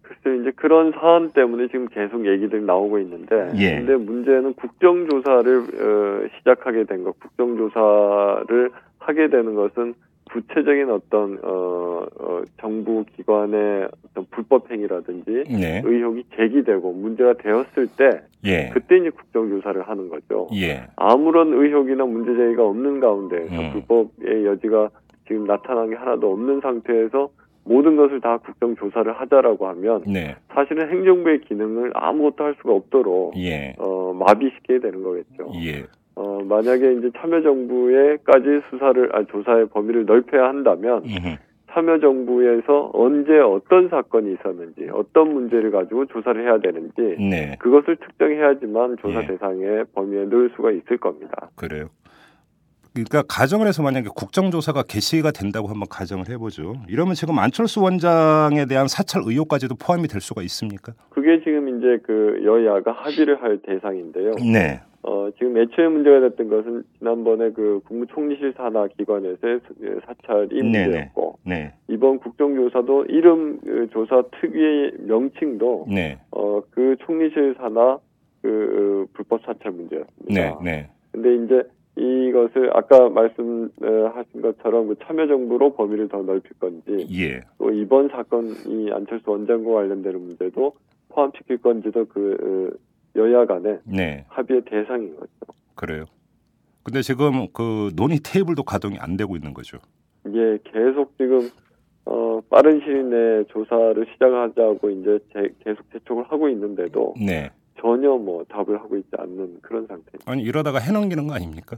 글쎄 0.03 0.39
이제 0.43 0.53
그런 0.55 0.93
사안 0.93 1.31
때문에 1.31 1.69
지금 1.69 1.89
계속 1.89 2.27
얘기들이 2.27 2.63
나오고 2.63 2.99
있는데 2.99 3.51
예. 3.57 3.79
근데 3.79 3.97
문제는 3.97 4.53
국정조사를 4.55 5.59
어, 5.59 6.29
시작하게 6.37 6.85
된 6.85 7.03
것, 7.03 7.19
국정조사를 7.19 8.71
하게 8.99 9.31
되는 9.31 9.55
것은 9.55 9.95
구체적인 10.33 10.91
어떤 10.91 11.39
어, 11.43 12.07
어, 12.19 12.43
정부 12.59 13.05
기관의 13.17 13.89
어떤 14.05 14.27
불법 14.31 14.71
행위라든지 14.71 15.45
네. 15.49 15.83
의혹이 15.85 16.25
제기되고 16.37 16.93
문제가 16.93 17.35
되었을 17.35 17.89
때 17.97 18.23
예. 18.45 18.71
그때 18.73 18.97
이제 18.97 19.11
국정 19.11 19.51
조사를 19.51 19.83
하는 19.83 20.09
거죠. 20.09 20.49
예. 20.55 20.85
아무런 20.97 21.53
의혹이나 21.53 22.07
문제 22.07 22.35
제기가 22.35 22.65
없는 22.65 23.01
가운데에서 23.01 23.55
음. 23.55 23.73
불법의 23.73 24.47
여지가 24.47 24.89
지금 25.29 25.47
나타난 25.47 25.91
게 25.91 25.97
하나도 25.97 26.33
없는 26.33 26.61
상태에서 26.61 27.29
모든 27.65 27.97
것을 27.97 28.21
다 28.21 28.39
국정 28.39 28.75
조사를 28.75 29.13
하자라고 29.13 29.69
하면 29.69 30.03
네. 30.07 30.35
사실은 30.53 30.91
행정부의 30.91 31.43
기능을 31.43 31.93
아무것도 31.95 32.43
할 32.43 32.55
수가 32.61 32.73
없도록 32.73 33.37
예. 33.37 33.75
어, 33.79 34.13
마비시키게 34.15 34.81
되는 34.81 35.03
거겠죠. 35.03 35.53
예. 36.17 36.21
어, 36.21 36.41
만약에 36.45 36.95
이제 36.95 37.11
참여정부에까지 37.19 38.63
수사를 38.71 39.17
아, 39.17 39.25
조사의 39.25 39.69
범위를 39.69 40.07
넓혀야 40.07 40.45
한다면. 40.49 41.05
참여정부에서 41.73 42.91
언제 42.93 43.39
어떤 43.39 43.89
사건이 43.89 44.35
있었는지 44.35 44.89
어떤 44.93 45.33
문제를 45.33 45.71
가지고 45.71 46.05
조사를 46.05 46.43
해야 46.43 46.59
되는지 46.59 47.17
네. 47.19 47.57
그것을 47.61 47.97
특정해야지만 47.97 48.99
조사 49.01 49.23
예. 49.23 49.27
대상의 49.27 49.87
범위에 49.95 50.27
넣을 50.27 50.51
수가 50.55 50.71
있을 50.73 50.99
겁니다. 50.99 51.49
그래요. 51.57 51.89
그러니까 52.95 53.23
가정을 53.23 53.67
해서 53.67 53.83
만약에 53.83 54.11
국정조사가 54.15 54.83
개시가 54.83 55.31
된다고 55.31 55.69
한번 55.69 55.89
가정을 55.89 56.29
해보죠. 56.29 56.75
이러면 56.89 57.15
지금 57.15 57.39
안철수 57.39 57.81
원장에 57.81 58.67
대한 58.67 58.87
사찰 58.87 59.23
의혹까지도 59.25 59.77
포함이 59.77 60.09
될 60.09 60.21
수가 60.21 60.43
있습니까? 60.43 60.93
그게 61.09 61.39
지금 61.39 61.79
이제 61.79 61.99
그 62.05 62.43
여야가 62.45 62.93
합의를 62.93 63.43
할 63.43 63.59
대상인데요. 63.63 64.33
네, 64.53 64.83
어, 65.05 65.29
지금 65.37 65.57
애초에 65.59 65.89
문제가 65.89 66.21
됐던 66.21 66.49
것은 66.49 66.85
지난번에 66.99 67.51
그 67.51 67.81
국무총리실 67.87 68.55
산하 68.57 68.87
기관에서의 68.87 69.61
수- 69.67 70.01
사찰이 70.07 70.49
네네. 70.63 70.85
문제였고 70.85 71.39
네, 71.45 71.73
이번 71.89 72.19
국정조사도 72.21 73.07
이름 73.07 73.59
그 73.65 73.89
조사 73.91 74.23
특유의 74.41 74.93
명칭도 75.01 75.87
네, 75.93 76.19
어, 76.31 76.61
그 76.71 76.95
총리실 77.01 77.57
산하 77.59 77.99
그 78.43 79.07
어, 79.09 79.13
불법 79.13 79.43
사찰 79.43 79.73
문제였습니다. 79.73 80.29
네, 80.29 80.55
네, 80.63 80.91
근데 81.11 81.35
이제 81.45 81.63
이 81.97 82.29
이것을 82.29 82.75
아까 82.77 83.09
말씀하신 83.11 84.41
것처럼 84.41 84.89
그 84.89 84.95
참여정부로 85.05 85.75
범위를 85.75 86.09
더 86.09 86.23
넓힐 86.23 86.51
건지 86.59 87.07
예. 87.13 87.41
또 87.59 87.71
이번 87.71 88.09
사건이 88.09 88.91
안철수 88.93 89.31
원장과 89.31 89.71
관련되는 89.73 90.19
문제도 90.21 90.73
포함시킬 91.11 91.59
건지도 91.59 92.07
그 92.07 92.71
어, 92.73 92.92
여야 93.17 93.45
간의 93.47 93.79
네. 93.85 94.25
합의의 94.29 94.63
대상인 94.65 95.15
거죠. 95.17 95.31
그래요. 95.75 96.05
근데 96.83 97.03
지금 97.03 97.47
그 97.53 97.91
논의 97.95 98.19
테이블도 98.25 98.65
가동이 98.65 98.99
안 98.99 99.17
되고 99.17 99.37
있는 99.37 99.55
거죠. 99.55 99.79
이게 100.27 100.59
계속 100.65 101.17
지금 101.19 101.49
어, 102.05 102.41
빠른 102.51 102.81
시일 102.81 103.09
내에 103.11 103.45
조사를 103.49 104.07
시작하자고 104.13 104.91
이제 104.91 105.19
제- 105.33 105.55
계속 105.65 105.89
재촉을 105.93 106.25
하고 106.25 106.49
있는데도 106.49 107.15
네. 107.25 107.51
전혀 107.81 108.11
뭐 108.17 108.45
답을 108.49 108.79
하고 108.81 108.97
있지 108.97 109.09
않는 109.17 109.59
그런 109.63 109.87
상태. 109.87 110.11
아니 110.27 110.43
이러다가 110.43 110.79
해넘기는 110.79 111.27
거 111.27 111.35
아닙니까? 111.35 111.77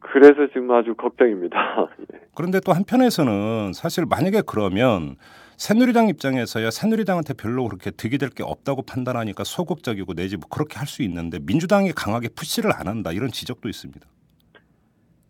그래서 0.00 0.46
지금 0.52 0.70
아주 0.70 0.94
걱정입니다. 0.94 1.88
예. 2.14 2.20
그런데 2.34 2.60
또 2.64 2.72
한편에서는 2.72 3.72
사실 3.74 4.06
만약에 4.06 4.42
그러면 4.46 5.16
새누리당 5.56 6.08
입장에서야 6.08 6.70
새누리당한테 6.70 7.34
별로 7.34 7.64
그렇게 7.66 7.90
득이 7.90 8.18
될 8.18 8.26
게 8.36 8.42
없다고 8.42 8.82
판단하니까 8.82 9.44
소극적이고 9.44 10.12
내지 10.14 10.36
뭐 10.36 10.46
그렇게 10.50 10.76
할 10.78 10.86
수 10.86 11.02
있는데 11.02 11.38
민주당이 11.44 11.92
강하게 11.92 12.28
푸시를 12.28 12.70
안 12.74 12.86
한다 12.88 13.12
이런 13.12 13.28
지적도 13.30 13.68
있습니다. 13.68 14.06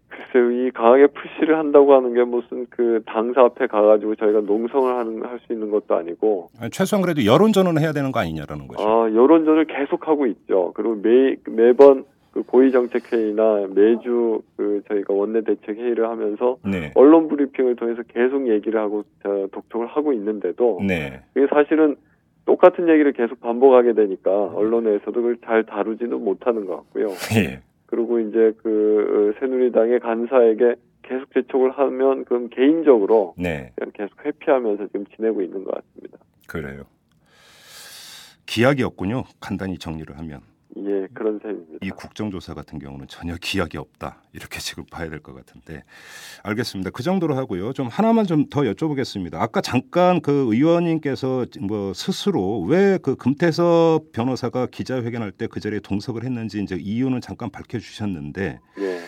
글쎄요, 0.09 0.51
이 0.51 0.71
강하게 0.73 1.07
푸시를 1.09 1.57
한다고 1.59 1.95
하는 1.95 2.15
게 2.15 2.25
무슨 2.25 2.67
그 2.71 3.01
당사 3.07 3.43
앞에 3.43 3.67
가가지고 3.69 4.17
저희가 4.17 4.41
농성을 4.41 4.93
하는 4.97 5.23
할 5.25 5.39
수 5.47 5.53
있는 5.53 5.71
것도 5.71 5.95
아니고, 5.95 6.49
아니, 6.59 6.71
최소한 6.71 7.03
그래도 7.03 7.25
여론 7.25 7.53
전원을 7.53 7.81
해야 7.81 7.93
되는 7.93 8.11
거 8.13 8.19
아니냐라는 8.21 8.67
거죠. 8.67 8.83
아 8.83 9.03
여론전을 9.13 9.67
계속 9.67 10.09
하고 10.09 10.27
있죠. 10.27 10.73
그리고 10.75 10.97
매 10.97 11.37
매번 11.47 12.05
그 12.37 12.43
고위 12.43 12.71
정책 12.71 13.11
회의나 13.11 13.67
매주 13.75 14.43
그 14.59 14.83
저희가 14.89 15.15
원내 15.15 15.41
대책 15.41 15.79
회의를 15.79 16.07
하면서 16.07 16.59
네. 16.63 16.93
언론 16.95 17.29
브리핑을 17.29 17.77
통해서 17.77 18.03
계속 18.03 18.47
얘기를 18.47 18.79
하고 18.79 19.05
저, 19.23 19.49
독촉을 19.53 19.87
하고 19.87 20.13
있는데도 20.13 20.81
네. 20.87 21.23
이게 21.35 21.47
사실은 21.47 21.97
똑같은 22.45 22.91
얘기를 22.91 23.15
계속 23.15 23.41
반복하게 23.41 23.95
되니까 23.95 24.31
언론에서도 24.31 25.13
그걸 25.13 25.39
잘 25.47 25.65
다루지는 25.65 26.23
못하는 26.23 26.67
것 26.67 26.77
같고요. 26.77 27.09
예. 27.37 27.63
그리고 27.87 28.21
이제 28.21 28.53
그 28.63 29.33
어, 29.35 29.41
새누리당의 29.41 30.01
간사에게 30.01 30.75
계속 31.05 31.33
재촉을 31.33 31.71
하면 31.71 32.27
그럼 32.27 32.51
개인적으로 32.51 33.35
네. 33.39 33.73
그냥 33.77 33.93
계속 33.95 34.27
회피하면서 34.27 34.89
지금 34.89 35.07
지내고 35.17 35.41
있는 35.41 35.65
것 35.65 35.75
같습니다. 35.75 36.19
그래요. 36.47 36.83
기약이 38.45 38.83
없군요. 38.83 39.25
간단히 39.41 39.79
정리를 39.79 40.19
하면 40.19 40.41
예, 40.79 41.07
그런 41.15 41.39
셈입니다. 41.43 41.79
이 41.83 41.91
국정조사 41.91 42.53
같은 42.55 42.79
경우는 42.79 43.07
전혀 43.09 43.35
기약이 43.41 43.79
없다 43.79 44.23
이렇게 44.33 44.59
지금 44.61 44.85
봐야 44.91 45.09
될 45.09 45.21
것 45.21 45.35
같은데 45.35 45.85
알겠습니다. 46.43 46.91
그 46.91 47.03
정도로 47.03 47.35
하고요. 47.35 47.73
좀 47.73 47.89
하나만 47.89 48.27
좀 48.27 48.49
더 48.51 48.61
여쭤보겠습니다. 48.63 49.35
아까 49.37 49.61
잠깐 49.61 50.21
그 50.21 50.47
의원님께서 50.53 51.47
뭐 51.61 51.93
스스로 51.95 52.61
왜 52.63 52.99
그 53.03 53.17
금태섭 53.17 54.13
변호사가 54.13 54.67
기자회견할 54.67 55.33
때 55.33 55.47
그 55.47 55.61
자리에 55.61 55.81
동석을 55.81 56.25
했는지 56.25 56.63
이제 56.63 56.77
이유는 56.77 57.21
잠깐 57.21 57.51
밝혀주셨는데 57.51 58.59
예, 58.79 59.01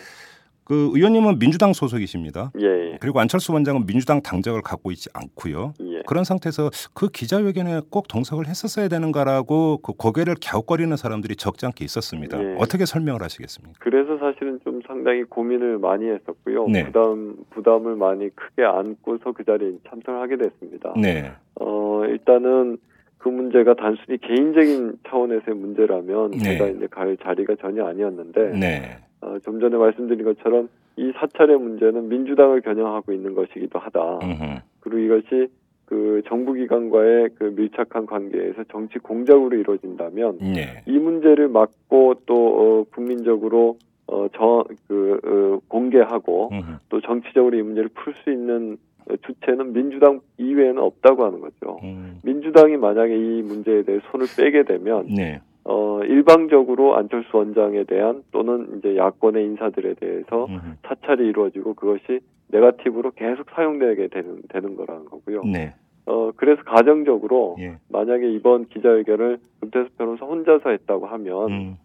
그 0.65 0.91
의원님은 0.95 1.39
민주당 1.39 1.73
소속이십니다. 1.73 2.53
예, 2.61 2.93
예, 2.93 2.99
그리고 3.01 3.21
안철수 3.21 3.53
원장은 3.53 3.87
민주당 3.87 4.21
당적을 4.23 4.63
갖고 4.63 4.91
있지 4.93 5.09
않고요. 5.15 5.75
예. 5.81 5.88
그런 6.09 6.25
상태에서 6.25 6.71
그 6.95 7.09
기자회견에 7.11 7.83
꼭 7.91 8.09
동석을 8.09 8.47
했었어야 8.47 8.89
되는가라고 8.89 9.81
그 9.83 9.93
고개를 9.93 10.37
갸웃거리는 10.43 10.97
사람들이 10.97 11.37
적지 11.37 11.67
않게 11.67 11.85
있었습니다. 11.85 12.43
예. 12.43 12.57
어떻게 12.59 12.87
설명을 12.87 13.23
하시겠습니까? 13.23 13.79
그래서 13.79 14.17
사실은 14.17 14.59
좀 14.65 14.81
상당히 14.87 15.23
고민을 15.25 15.79
많이 15.79 16.07
했었고요. 16.07 16.67
네. 16.69 16.87
부담 16.87 17.37
부담을 17.51 17.97
많이 17.97 18.31
크게 18.31 18.65
안고서 18.65 19.33
그 19.33 19.45
자리에 19.45 19.73
참석을 19.87 20.19
하게 20.19 20.37
됐습니다. 20.39 20.95
네, 20.97 21.31
어, 21.61 22.03
일단은 22.07 22.79
그 23.19 23.29
문제가 23.29 23.75
단순히 23.75 24.17
개인적인 24.17 25.01
차원에서의 25.07 25.55
문제라면 25.59 26.31
네. 26.31 26.39
제가 26.39 26.69
이제 26.69 26.87
갈 26.91 27.19
자리가 27.19 27.57
전혀 27.61 27.85
아니었는데 27.85 28.59
네, 28.59 28.97
어, 29.21 29.37
좀 29.45 29.61
전에 29.61 29.77
말씀드린 29.77 30.25
것처럼 30.25 30.71
이 30.97 31.13
사찰의 31.17 31.59
문제는 31.59 32.09
민주당을 32.09 32.63
겨냥하고 32.63 33.13
있는 33.13 33.35
것이기도 33.35 33.79
하다. 33.79 34.21
음흠. 34.23 34.61
그리고 34.81 34.99
이것이 34.99 35.49
그 35.89 36.21
정부 36.29 36.53
기관과의 36.53 37.31
그 37.39 37.45
밀착한 37.57 38.05
관계에서 38.05 38.63
정치 38.71 38.99
공작으로 38.99 39.57
이루어진다면 39.57 40.39
네, 40.39 40.83
이 40.87 40.99
문제를 40.99 41.49
막고 41.49 42.21
또 42.27 42.35
어, 42.35 42.85
국민적으로 42.95 43.79
어저그 44.07 45.21
어, 45.25 45.61
공개하고 45.69 46.51
음흠. 46.53 46.77
또 46.91 47.01
정치적으로 47.01 47.57
이 47.57 47.63
문제를 47.63 47.89
풀 47.95 48.13
수 48.23 48.31
있는 48.31 48.77
어, 49.11 49.15
주체는 49.17 49.73
민주당 49.73 50.21
이외에는 50.37 50.79
없다고 50.79 51.25
하는 51.25 51.41
거죠. 51.41 51.79
음. 51.83 52.21
민주당이 52.23 52.77
만약에 52.77 53.17
이 53.17 53.43
문제에 53.43 53.83
대해 53.83 53.99
손을 54.11 54.27
빼게 54.37 54.65
되면 54.65 55.07
네, 55.07 55.41
어 55.71 56.01
일방적으로 56.05 56.97
안철수 56.97 57.37
원장에 57.37 57.85
대한 57.85 58.23
또는 58.33 58.79
이제 58.79 58.97
야권의 58.97 59.45
인사들에 59.45 59.95
대해서 60.01 60.47
음흠. 60.47 60.61
사찰이 60.87 61.27
이루어지고 61.29 61.75
그것이 61.75 62.21
네가티브로 62.49 63.11
계속 63.11 63.51
사용되게 63.51 64.09
되는 64.09 64.41
되는 64.49 64.77
거라는 64.77 65.05
거고요. 65.05 65.43
네, 65.45 65.75
어 66.07 66.31
그래서 66.37 66.63
가정적으로 66.63 67.57
예, 67.61 67.77
만약에 67.91 68.31
이번 68.31 68.65
기자회견을 68.69 69.39
금태섭 69.61 69.99
변호사 69.99 70.25
혼자서 70.25 70.71
했다고 70.71 71.07
하면 71.07 71.51
음. 71.51 71.77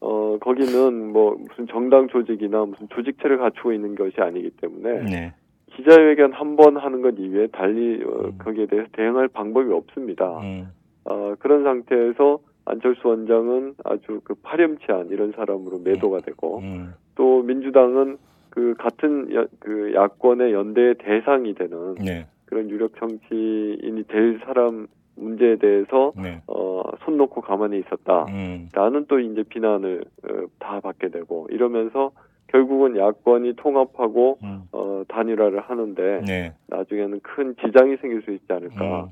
어 0.00 0.38
거기는 0.40 1.12
뭐 1.12 1.36
무슨 1.48 1.66
정당 1.66 2.06
조직이나 2.06 2.64
무슨 2.66 2.88
조직체를 2.90 3.38
갖추고 3.38 3.72
있는 3.72 3.96
것이 3.96 4.20
아니기 4.20 4.50
때문에 4.60 5.02
네, 5.10 5.34
기자회견 5.74 6.32
한 6.34 6.54
번 6.54 6.76
하는 6.76 7.02
것 7.02 7.16
이외에 7.18 7.48
달리 7.48 8.00
어, 8.04 8.26
음. 8.26 8.38
거기에 8.38 8.66
대해서 8.66 8.88
대응할 8.92 9.26
방법이 9.26 9.72
없습니다. 9.72 10.38
음. 10.38 10.68
어, 11.04 11.34
그런 11.40 11.64
상태에서 11.64 12.38
안철수 12.66 13.08
원장은 13.08 13.74
아주 13.84 14.20
그 14.24 14.34
파렴치한 14.34 15.08
이런 15.10 15.32
사람으로 15.32 15.80
매도가 15.80 16.20
되고 16.20 16.58
음. 16.58 16.94
또 17.14 17.42
민주당은 17.42 18.18
그 18.50 18.74
같은 18.78 19.34
야, 19.34 19.44
그 19.58 19.92
야권의 19.94 20.52
연대의 20.52 20.94
대상이 20.98 21.54
되는 21.54 21.94
네, 21.96 22.26
그런 22.46 22.70
유력 22.70 22.96
정치인이 22.98 24.04
될 24.04 24.40
사람 24.44 24.86
문제에 25.16 25.56
대해서 25.56 26.12
네, 26.16 26.40
어, 26.46 26.82
손 27.04 27.16
놓고 27.16 27.40
가만히 27.40 27.80
있었다. 27.80 28.26
음. 28.28 28.68
라는 28.72 29.06
또 29.08 29.18
이제 29.18 29.42
비난을 29.42 30.04
어, 30.24 30.28
다 30.58 30.80
받게 30.80 31.08
되고 31.08 31.46
이러면서 31.50 32.12
결국은 32.48 32.96
야권이 32.96 33.54
통합하고 33.56 34.38
음. 34.42 34.62
어, 34.72 35.02
단일화를 35.08 35.60
하는데 35.60 36.20
네, 36.26 36.54
나중에는 36.68 37.20
큰 37.22 37.56
지장이 37.56 37.96
생길 37.96 38.22
수 38.22 38.30
있지 38.32 38.46
않을까 38.52 39.04
음. 39.04 39.08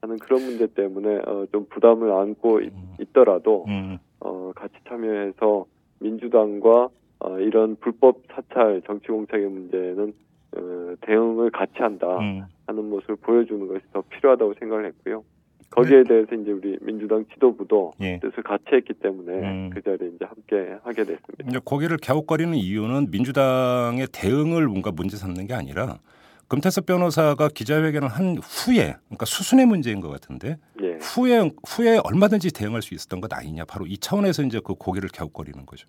하는 0.00 0.18
그런 0.18 0.42
문제 0.42 0.66
때문에 0.66 1.16
어, 1.26 1.46
좀 1.52 1.66
부담을 1.68 2.12
안고 2.12 2.60
있, 2.60 2.72
음. 2.72 2.94
있더라도 3.00 3.64
음. 3.68 3.98
어, 4.20 4.52
같이 4.54 4.74
참여해서 4.88 5.66
민주당과 6.00 6.88
어, 7.20 7.38
이런 7.40 7.76
불법 7.76 8.22
사찰 8.32 8.80
정치 8.86 9.08
공작의 9.08 9.46
문제는 9.46 10.14
어, 10.56 10.94
대응을 11.00 11.50
같이 11.50 11.74
한다 11.78 12.18
음. 12.18 12.44
하는 12.66 12.88
모습을 12.88 13.16
보여주는 13.16 13.66
것이 13.66 13.84
더 13.92 14.02
필요하다고 14.02 14.54
생각을 14.60 14.86
했고요. 14.86 15.24
거기에 15.70 16.02
대해서 16.04 16.34
이제 16.34 16.50
우리 16.50 16.78
민주당 16.80 17.26
지도부도 17.34 17.92
예. 18.00 18.18
뜻을 18.20 18.42
같이 18.42 18.64
했기 18.72 18.94
때문에 18.94 19.32
음. 19.32 19.70
그 19.70 19.82
자리에 19.82 20.08
이제 20.14 20.24
함께 20.24 20.78
하게 20.82 21.04
됐습니다. 21.04 21.44
이제 21.46 21.58
고개를 21.62 21.98
갸웃거리는 22.02 22.54
이유는 22.54 23.10
민주당의 23.10 24.06
대응을 24.12 24.66
뭔가 24.66 24.90
문제 24.90 25.18
삼는 25.18 25.46
게 25.46 25.54
아니라 25.54 25.98
금태섭 26.48 26.86
변호사가 26.86 27.48
기자회견을 27.48 28.08
한 28.08 28.38
후에 28.38 28.96
그러니까 29.06 29.26
수순의 29.26 29.66
문제인 29.66 30.00
것 30.00 30.08
같은데 30.08 30.56
예. 30.82 30.98
후에 31.00 31.50
후에 31.66 32.00
얼마든지 32.02 32.52
대응할 32.54 32.80
수 32.80 32.94
있었던 32.94 33.20
것 33.20 33.32
아니냐 33.32 33.64
바로 33.66 33.86
이 33.86 33.98
차원에서 33.98 34.42
이제 34.42 34.60
그 34.64 34.74
고개를 34.74 35.10
갸웃거리는 35.14 35.66
거죠. 35.66 35.86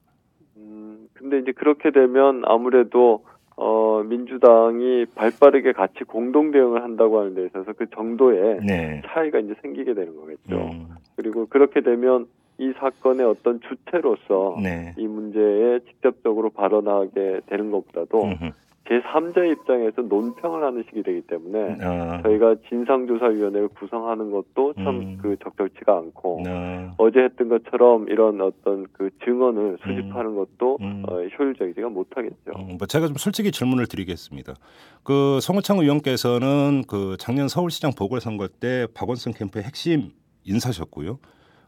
음, 0.57 1.07
근데 1.13 1.39
이제 1.39 1.53
그렇게 1.53 1.91
되면 1.91 2.43
아무래도 2.45 3.23
어, 3.55 4.03
민주당이 4.03 5.05
발빠르게 5.15 5.73
같이 5.73 6.03
공동 6.05 6.51
대응을 6.51 6.83
한다고 6.83 7.19
하는 7.19 7.35
데 7.35 7.45
있어서 7.45 7.73
그 7.73 7.89
정도의 7.89 8.59
네. 8.65 9.01
차이가 9.07 9.39
이제 9.39 9.53
생기게 9.61 9.93
되는 9.93 10.15
거겠죠. 10.15 10.55
음, 10.55 10.89
그리고 11.15 11.45
그렇게 11.45 11.81
되면 11.81 12.27
이 12.57 12.73
사건의 12.77 13.25
어떤 13.25 13.61
주체로서 13.61 14.57
네. 14.61 14.93
이 14.97 15.07
문제에 15.07 15.79
직접적으로 15.89 16.49
발언하게 16.49 17.41
되는 17.47 17.71
것보다도 17.71 18.23
음흠. 18.23 18.51
제3자의 18.89 19.51
입장에서 19.51 20.01
논평을 20.01 20.63
하는 20.63 20.83
식이 20.89 21.03
되기 21.03 21.21
때문에 21.21 21.77
어, 21.85 22.21
저희가 22.23 22.55
진상조사위원회를 22.67 23.67
구성하는 23.69 24.31
것도 24.31 24.73
참 24.73 24.87
음. 24.87 25.17
그 25.21 25.35
적절치가 25.43 25.95
않고 25.95 26.43
어, 26.47 26.95
어제 26.97 27.19
했던 27.19 27.49
것처럼 27.49 28.09
이런 28.09 28.41
어떤 28.41 28.87
그 28.93 29.11
증언을 29.23 29.77
수집하는 29.83 30.35
것도 30.35 30.79
음. 30.81 31.03
어, 31.07 31.21
효율적이지가 31.21 31.89
못하겠죠. 31.89 32.51
음, 32.57 32.77
뭐 32.79 32.87
제가 32.87 33.07
좀 33.07 33.15
솔직히 33.17 33.51
질문을 33.51 33.85
드리겠습니다. 33.85 34.55
그 35.03 35.39
송우창 35.39 35.77
의원께서는 35.77 36.83
그 36.87 37.15
작년 37.19 37.47
서울시장 37.47 37.91
보궐선거 37.97 38.47
때 38.47 38.87
박원순 38.95 39.33
캠프의 39.33 39.65
핵심 39.65 40.09
인사셨고요. 40.45 41.19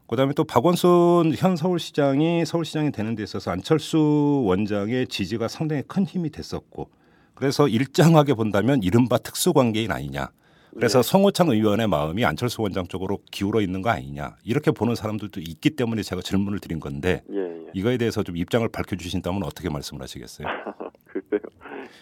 그다음에 0.08 0.32
또 0.34 0.42
박원순 0.44 1.32
현 1.36 1.54
서울시장이 1.56 2.44
서울시장이 2.44 2.90
되는 2.90 3.14
데 3.14 3.22
있어서 3.22 3.52
안철수 3.52 4.42
원장의 4.44 5.06
지지가 5.06 5.46
상당히 5.46 5.82
큰 5.86 6.04
힘이 6.04 6.30
됐었고 6.30 6.90
그래서 7.34 7.68
일정하게 7.68 8.34
본다면 8.34 8.82
이른바 8.82 9.18
특수관계인 9.18 9.90
아니냐. 9.90 10.28
그래서 10.74 11.02
네. 11.02 11.10
송호창 11.10 11.48
의원의 11.50 11.86
마음이 11.88 12.24
안철수 12.24 12.62
원장 12.62 12.86
쪽으로 12.86 13.18
기울어 13.30 13.60
있는 13.60 13.82
거 13.82 13.90
아니냐 13.90 14.36
이렇게 14.44 14.70
보는 14.70 14.94
사람들도 14.94 15.40
있기 15.40 15.70
때문에 15.76 16.02
제가 16.02 16.22
질문을 16.22 16.60
드린 16.60 16.80
건데 16.80 17.22
예, 17.30 17.38
예. 17.38 17.70
이거에 17.74 17.98
대해서 17.98 18.22
좀 18.22 18.36
입장을 18.36 18.66
밝혀주신다면 18.68 19.42
어떻게 19.42 19.68
말씀을 19.68 20.02
하시겠어요? 20.02 20.48
글쎄요. 21.04 21.40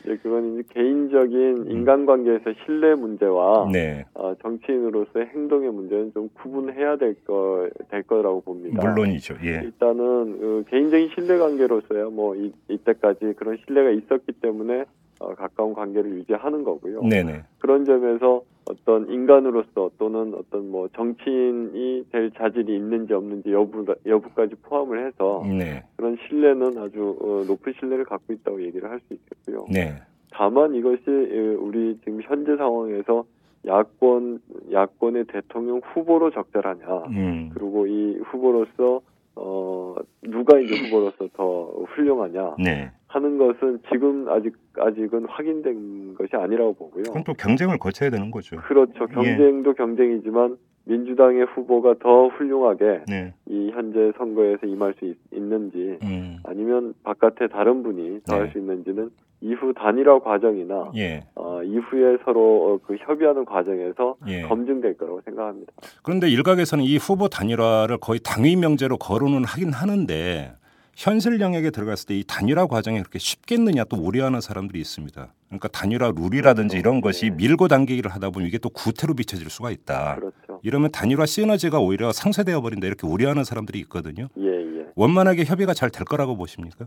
이제 0.04 0.16
그건 0.22 0.54
이제 0.54 0.68
개인적인 0.72 1.66
인간관계에서 1.68 2.52
신뢰 2.64 2.94
문제와 2.94 3.64
음. 3.64 3.72
네, 3.72 4.04
어, 4.14 4.34
정치인으로서의 4.40 5.26
행동의 5.34 5.72
문제는 5.72 6.12
좀 6.12 6.28
구분해야 6.34 6.96
될 6.96 7.16
거, 7.24 7.68
될 7.90 8.04
거라고 8.04 8.40
봅니다. 8.40 8.80
물론이죠. 8.80 9.36
예, 9.42 9.62
일단은 9.64 10.02
어, 10.02 10.70
개인적인 10.70 11.10
신뢰 11.14 11.38
관계로서야 11.38 12.04
뭐 12.10 12.36
이, 12.36 12.52
이때까지 12.68 13.34
그런 13.36 13.58
신뢰가 13.66 13.90
있었기 13.90 14.32
때문에 14.40 14.84
어, 15.20 15.34
가까운 15.34 15.74
관계를 15.74 16.10
유지하는 16.12 16.64
거고요. 16.64 17.02
네, 17.02 17.22
네, 17.22 17.42
그런 17.58 17.84
점에서 17.84 18.42
어떤 18.68 19.08
인간으로서 19.10 19.90
또는 19.98 20.34
어떤 20.34 20.70
뭐 20.70 20.88
정치인이 20.96 22.06
될 22.10 22.30
자질이 22.32 22.74
있는지 22.74 23.12
없는지 23.12 23.52
여부 23.52 23.84
여부까지 24.06 24.54
포함을 24.62 25.06
해서 25.06 25.44
네, 25.46 25.84
그런 25.96 26.16
신뢰는 26.26 26.78
아주 26.78 27.16
어, 27.20 27.44
높은 27.46 27.74
신뢰를 27.78 28.04
갖고 28.04 28.32
있다고 28.32 28.62
얘기를 28.62 28.88
할 28.90 29.00
수 29.06 29.14
있겠고요. 29.14 29.66
네, 29.70 29.94
다만 30.30 30.74
이것이 30.74 31.02
어, 31.06 31.58
우리 31.60 31.98
지금 32.04 32.20
현재 32.22 32.56
상황에서 32.56 33.24
야권 33.66 34.40
야권의 34.72 35.24
대통령 35.26 35.80
후보로 35.84 36.30
적절하냐. 36.30 36.86
음, 37.08 37.50
그리고 37.52 37.86
이 37.86 38.16
후보로서 38.24 39.02
어 39.42 39.94
누가 40.22 40.58
이제 40.58 40.76
후보로서 40.76 41.28
더 41.32 41.64
훌륭하냐 41.88 42.56
네. 42.62 42.90
하는 43.06 43.38
것은 43.38 43.80
지금 43.90 44.28
아직 44.28 44.54
아직은 44.76 45.24
확인된 45.24 46.14
것이 46.14 46.36
아니라고 46.36 46.74
보고요. 46.74 47.04
그럼 47.04 47.24
또 47.24 47.32
경쟁을 47.32 47.78
거쳐야 47.78 48.10
되는 48.10 48.30
거죠. 48.30 48.56
그렇죠. 48.56 49.06
경쟁도 49.06 49.74
경쟁이지만 49.74 50.58
민주당의 50.84 51.46
후보가 51.46 51.94
더 52.00 52.28
훌륭하게 52.28 53.04
네, 53.08 53.32
이 53.46 53.70
현재 53.70 54.12
선거에서 54.18 54.66
임할 54.66 54.94
수 54.98 55.04
있, 55.06 55.16
는지 55.32 55.98
음, 56.02 56.38
아니면 56.44 56.94
바깥에 57.02 57.48
다른 57.48 57.82
분이 57.82 58.20
더할 58.26 58.46
네. 58.46 58.52
수 58.52 58.58
있는지는 58.58 59.10
이후 59.42 59.72
단일화 59.74 60.20
과정이나 60.20 60.90
예, 60.96 61.24
어, 61.34 61.62
이후에 61.62 62.18
서로 62.24 62.74
어, 62.74 62.78
그 62.86 62.96
협의하는 62.96 63.44
과정에서 63.44 64.16
예. 64.28 64.42
검증될 64.42 64.96
거라고 64.98 65.20
생각합니다. 65.24 65.72
그런데 66.02 66.28
일각에서는 66.28 66.84
이 66.84 66.96
후보 66.98 67.28
단일화를 67.28 67.98
거의 67.98 68.20
당위 68.22 68.56
명제로 68.56 68.98
거론은 68.98 69.44
하긴 69.44 69.72
하는데 69.72 70.52
현실 70.94 71.40
영역에 71.40 71.70
들어갔을 71.70 72.08
때 72.08 72.14
이 72.16 72.24
단일화 72.26 72.66
과정이 72.66 72.98
그렇게 72.98 73.18
쉽겠느냐 73.18 73.84
또 73.84 73.96
우려하는 73.96 74.42
사람들이 74.42 74.78
있습니다. 74.80 75.32
그러니까 75.48 75.68
단일화 75.68 76.12
룰이라든지 76.14 76.74
그렇죠. 76.74 76.78
이런 76.78 77.00
것이 77.00 77.30
네. 77.30 77.36
밀고 77.36 77.68
당기기를 77.68 78.10
하다 78.10 78.30
보면 78.30 78.46
이게 78.46 78.58
또 78.58 78.68
구태로 78.68 79.14
비춰질 79.14 79.48
수가 79.48 79.70
있다. 79.70 80.16
그렇죠. 80.16 80.60
이러면 80.62 80.90
단일화 80.90 81.24
시너지가 81.24 81.80
오히려 81.80 82.12
상쇄되어 82.12 82.60
버린다 82.60 82.86
이렇게 82.86 83.06
우려하는 83.06 83.44
사람들이 83.44 83.78
있거든요. 83.80 84.28
예, 84.38 84.46
예. 84.80 84.86
원만하게 84.96 85.44
협의가 85.44 85.72
잘 85.72 85.88
될 85.90 86.04
거라고 86.04 86.36
보십니까? 86.36 86.86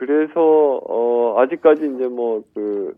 그래서 0.00 0.80
어 0.88 1.38
아직까지 1.40 1.82
이제 1.94 2.08
뭐그 2.08 2.96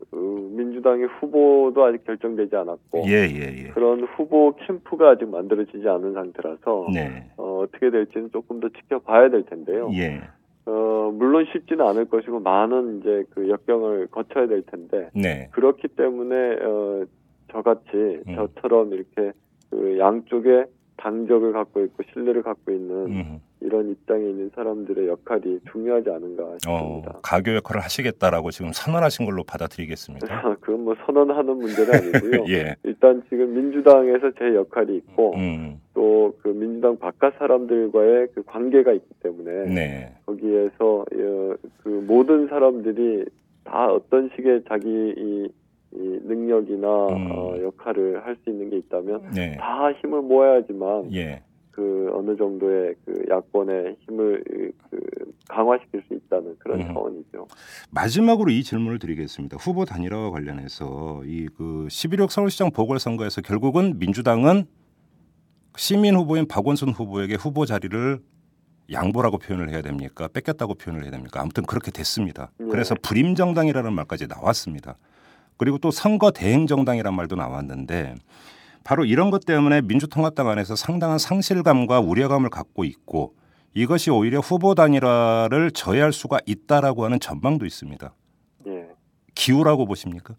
민주당의 0.53 1.09
후보도 1.19 1.85
아직 1.85 2.05
결정되지 2.05 2.55
않았고 2.55 3.03
예, 3.09 3.27
예, 3.29 3.65
예. 3.65 3.69
그런 3.71 4.05
후보 4.05 4.55
캠프가 4.55 5.11
아직 5.11 5.29
만들어지지 5.29 5.89
않은 5.89 6.13
상태라서 6.13 6.87
네. 6.95 7.29
어, 7.37 7.65
어떻게 7.65 7.91
될지는 7.91 8.31
조금 8.31 8.61
더 8.61 8.69
지켜봐야 8.69 9.31
될 9.31 9.43
텐데요. 9.47 9.91
예. 9.95 10.21
어, 10.67 11.13
물론 11.13 11.45
쉽지는 11.53 11.85
않을 11.89 12.05
것이고 12.05 12.39
많은 12.39 13.01
이제 13.01 13.25
그 13.31 13.49
역경을 13.49 14.07
거쳐야 14.13 14.47
될 14.47 14.63
텐데 14.63 15.11
네. 15.13 15.49
그렇기 15.51 15.89
때문에 15.89 16.37
어, 16.63 17.05
저같이 17.51 18.23
음. 18.29 18.37
저처럼 18.37 18.93
이렇게 18.93 19.33
그 19.71 19.99
양쪽에 19.99 20.67
당적을 21.03 21.53
갖고 21.53 21.83
있고 21.85 22.05
신뢰를 22.13 22.43
갖고 22.43 22.71
있는 22.71 23.07
음. 23.07 23.41
이런 23.61 23.91
입장에 23.91 24.23
있는 24.23 24.51
사람들의 24.55 25.09
역할이 25.09 25.59
중요하지 25.71 26.11
않은가 26.11 26.45
어, 26.45 26.57
싶습니다. 26.61 27.19
가교 27.23 27.55
역할을 27.57 27.83
하시겠다라고 27.83 28.51
지금 28.53 28.71
선언하신 28.73 29.27
걸로 29.27 29.43
받아들이겠습니다. 29.43 30.27
그건 30.61 30.85
뭐 30.85 30.95
선언하는 31.05 31.57
문제는 31.57 31.95
아니고요. 31.95 32.45
예. 32.55 32.77
일단 32.85 33.23
지금 33.29 33.53
민주당에서 33.53 34.31
제 34.39 34.55
역할이 34.55 34.97
있고 34.99 35.35
음. 35.35 35.81
또그 35.95 36.49
민주당 36.49 36.97
바깥 36.99 37.35
사람들과의 37.39 38.29
그 38.35 38.43
관계가 38.45 38.93
있기 38.93 39.15
때문에 39.23 39.75
네. 39.75 40.15
거기에서 40.27 41.01
어, 41.01 41.55
그 41.83 41.89
모든 42.07 42.47
사람들이 42.47 43.25
다 43.65 43.87
어떤 43.87 44.31
식의 44.37 44.63
자기 44.69 44.89
이, 44.89 45.49
이 45.95 46.19
능력이나 46.25 47.07
음. 47.09 47.31
어, 47.33 47.55
역할을 47.61 48.25
할 48.25 48.37
수 48.45 48.51
있는 48.51 48.71
게 48.71 48.79
있다면 48.79 49.31
네. 49.35 49.57
다 49.59 49.93
힘을 49.93 50.23
모아야지만 50.23 51.13
예. 51.15 51.43
그 51.71 52.11
어느 52.15 52.37
정도의 52.37 52.95
그 53.05 53.25
야권의 53.31 53.97
힘을 54.01 54.43
그 54.91 55.01
강화시킬 55.49 56.03
수 56.09 56.15
있다는 56.15 56.57
그런 56.59 56.81
음. 56.81 56.87
차원이죠. 56.89 57.47
마지막으로 57.91 58.51
이 58.51 58.63
질문을 58.63 58.99
드리겠습니다. 58.99 59.57
후보 59.59 59.85
단일화와 59.85 60.31
관련해서 60.31 61.23
이 61.25 61.47
그 61.57 61.87
11.6 61.89 62.31
서울시장 62.31 62.71
보궐선거에서 62.73 63.41
결국은 63.43 63.99
민주당은 63.99 64.65
시민 65.77 66.15
후보인 66.17 66.47
박원순 66.49 66.91
후보에게 66.91 67.35
후보 67.37 67.65
자리를 67.65 68.21
양보라고 68.91 69.39
표현을 69.39 69.71
해야 69.71 69.81
됩니까? 69.81 70.29
뺏겼다고 70.29 70.75
표현을 70.75 71.05
해야 71.05 71.11
됩니까? 71.11 71.41
아무튼 71.41 71.65
그렇게 71.65 71.91
됐습니다. 71.91 72.51
네. 72.59 72.67
그래서 72.71 72.95
불임 73.03 73.35
정당이라는 73.35 73.93
말까지 73.93 74.27
나왔습니다. 74.27 74.97
그리고 75.57 75.79
또 75.79 75.91
선거 75.91 76.31
대행 76.31 76.67
정당이란 76.67 77.15
말도 77.15 77.37
나왔는데 77.37 78.15
바로 78.85 79.05
이런 79.05 79.31
것 79.31 79.45
때문에 79.47 79.83
민주통합당 79.83 80.49
안에서 80.49 80.75
상당한 80.75 81.19
상실감과 81.19 82.01
우려감을 82.01 82.51
갖고 82.51 82.85
있고 82.85 83.35
이것이 83.75 84.11
오히려 84.11 84.41
후보 84.41 84.75
단일화를 84.75 85.71
저해할 85.71 86.13
수가 86.13 86.39
있다라고 86.47 87.05
하는 87.05 87.21
전망도 87.21 87.65
있습니다. 87.65 88.13
예. 88.67 88.89
기우라고 89.35 89.87
보십니까? 89.87 90.35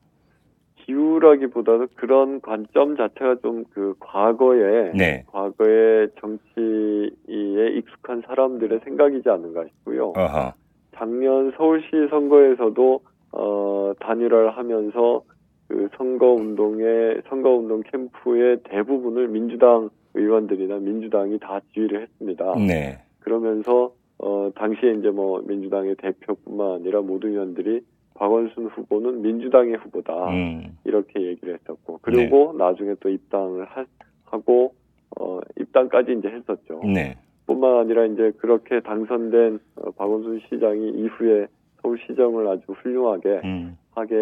기우라기보다도 0.85 1.87
그런 1.95 2.41
관점 2.41 2.97
자체가 2.97 3.37
좀 3.41 3.63
그 3.73 3.95
과거에 3.99 4.91
네. 4.93 5.23
과거의 5.31 6.09
정치에 6.19 7.77
익숙한 7.77 8.21
사람들의 8.27 8.81
생각이지 8.83 9.27
않는가 9.29 9.63
싶고요. 9.65 10.13
아하. 10.15 10.53
작년 10.95 11.51
서울시 11.57 11.87
선거에서도 12.09 13.01
어, 13.33 13.93
단일화를 13.99 14.51
하면서 14.51 15.23
그 15.67 15.89
선거 15.97 16.33
운동의 16.33 17.23
선거 17.27 17.49
운동 17.51 17.81
캠프의 17.81 18.59
대부분을 18.63 19.27
민주당 19.27 19.89
의원들이나 20.13 20.77
민주당이 20.77 21.39
다 21.39 21.59
지휘를 21.73 22.03
했습니다. 22.03 22.55
네. 22.55 22.99
그러면서 23.19 23.93
어, 24.19 24.51
당시에 24.55 24.93
이제 24.93 25.09
뭐 25.09 25.41
민주당의 25.45 25.95
대표뿐만 25.95 26.73
아니라 26.73 27.01
모든 27.01 27.31
의원들이 27.31 27.81
박원순 28.13 28.67
후보는 28.67 29.23
민주당의 29.23 29.77
후보다 29.77 30.29
음. 30.29 30.77
이렇게 30.85 31.21
얘기를 31.21 31.55
했었고 31.55 31.99
그리고 32.03 32.53
나중에 32.57 32.93
또 32.99 33.09
입당을 33.09 33.65
하, 33.65 33.85
하고 34.25 34.75
어, 35.19 35.39
입당까지 35.59 36.13
이제 36.19 36.27
했었죠. 36.27 36.81
네. 36.85 37.17
뿐만 37.47 37.79
아니라 37.79 38.05
이제 38.05 38.31
그렇게 38.37 38.79
당선된 38.81 39.59
어, 39.77 39.91
박원순 39.91 40.41
시장이 40.47 40.89
이후에 40.89 41.47
서울시정을 41.83 42.47
아주 42.47 42.63
훌륭하게 42.71 43.41
음. 43.43 43.77
하게 43.91 44.15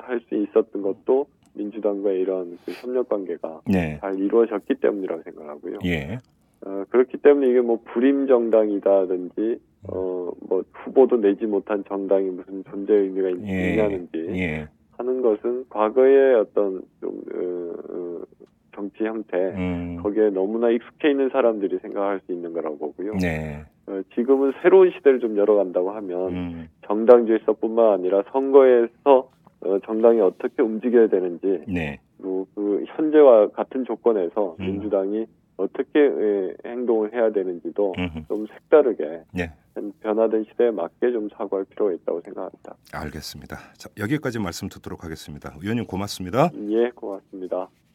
할 0.00 0.20
수 0.28 0.34
있었던 0.34 0.80
것도 0.82 1.26
민주당과의 1.54 2.20
이런 2.20 2.56
그 2.64 2.72
협력 2.72 3.08
관계가 3.08 3.60
네. 3.66 3.98
잘 4.00 4.18
이루어졌기 4.18 4.74
때문이라고 4.76 5.22
생각하고요. 5.24 5.78
예. 5.84 6.18
어, 6.64 6.84
그렇기 6.90 7.18
때문에 7.18 7.48
이게 7.48 7.60
뭐 7.60 7.80
불임 7.84 8.26
정당이다든지 8.26 9.60
어 9.88 10.20
뭐 10.48 10.62
후보도 10.72 11.16
내지 11.20 11.46
못한 11.46 11.84
정당이 11.88 12.30
무슨 12.30 12.64
존재 12.64 12.92
의미가 12.94 13.28
있, 13.30 13.48
예. 13.48 13.70
있냐는지 13.70 14.26
예. 14.34 14.68
하는 14.98 15.22
것은 15.22 15.64
과거의 15.68 16.34
어떤 16.34 16.82
좀 17.00 17.22
어, 17.34 17.72
어, 17.88 18.22
정치 18.74 19.04
형태 19.04 19.36
음. 19.36 19.98
거기에 20.02 20.30
너무나 20.30 20.70
익숙해 20.70 21.10
있는 21.10 21.28
사람들이 21.30 21.78
생각할 21.78 22.20
수 22.26 22.32
있는 22.32 22.52
거라고 22.52 22.78
보고요. 22.78 23.14
네. 23.20 23.64
어, 24.30 24.36
지금은 24.40 24.52
새로운 24.62 24.92
시대를 24.92 25.18
좀 25.18 25.36
열어간다고 25.36 25.90
하면 25.90 26.28
음. 26.32 26.68
정당 26.86 27.26
질서뿐만 27.26 27.92
아니라 27.94 28.22
선거에서 28.32 29.28
어, 29.62 29.78
정당이 29.84 30.20
어떻게 30.20 30.62
움직여야 30.62 31.08
되는지 31.08 31.64
네. 31.66 31.98
그리고 32.16 32.46
그 32.54 32.84
현재와 32.86 33.48
같은 33.48 33.84
조건에서 33.84 34.56
음. 34.60 34.66
민주당이 34.66 35.26
어떻게 35.56 36.00
에, 36.00 36.54
행동을 36.64 37.12
해야 37.12 37.30
되는지도 37.30 37.92
음. 37.98 38.24
좀 38.28 38.46
색다르게 38.46 39.24
네. 39.34 39.52
변화된 40.00 40.44
시대에 40.50 40.70
맞게 40.70 41.12
좀 41.12 41.28
사고할 41.36 41.64
필요가 41.66 41.92
있다고 41.92 42.20
생각합니다. 42.22 42.76
알겠습니다. 42.92 43.56
자, 43.76 43.90
여기까지 43.98 44.38
말씀 44.38 44.68
듣도록 44.68 45.04
하겠습니다. 45.04 45.54
의원님 45.60 45.86
고맙습니다. 45.86 46.50
예, 46.70 46.90
고맙습니다. 46.94 47.68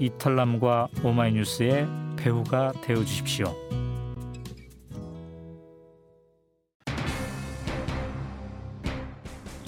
이털남과 0.00 0.88
오마이뉴스의 1.04 1.86
배우가 2.16 2.72
되어 2.82 2.96
주십시오. 3.04 3.54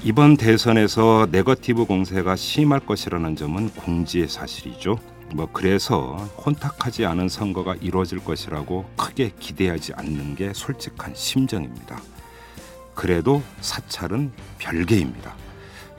이번 0.05 0.37
대선에서 0.37 1.29
네거티브 1.31 1.85
공세가 1.85 2.35
심할 2.35 2.81
것이라는 2.81 3.37
점은 3.37 3.71
공지의 3.71 4.27
사실이죠. 4.27 4.99
뭐 5.35 5.49
그래서 5.53 6.17
혼탁하지 6.45 7.07
않은 7.07 7.29
선거가 7.29 7.77
이루어질 7.77 8.19
것이라고 8.19 8.85
크게 8.97 9.31
기대하지 9.39 9.93
않는 9.95 10.35
게 10.35 10.53
솔직한 10.55 11.15
심정입니다. 11.15 12.01
그래도 12.95 13.43
사찰은 13.61 14.33
별개입니다. 14.59 15.37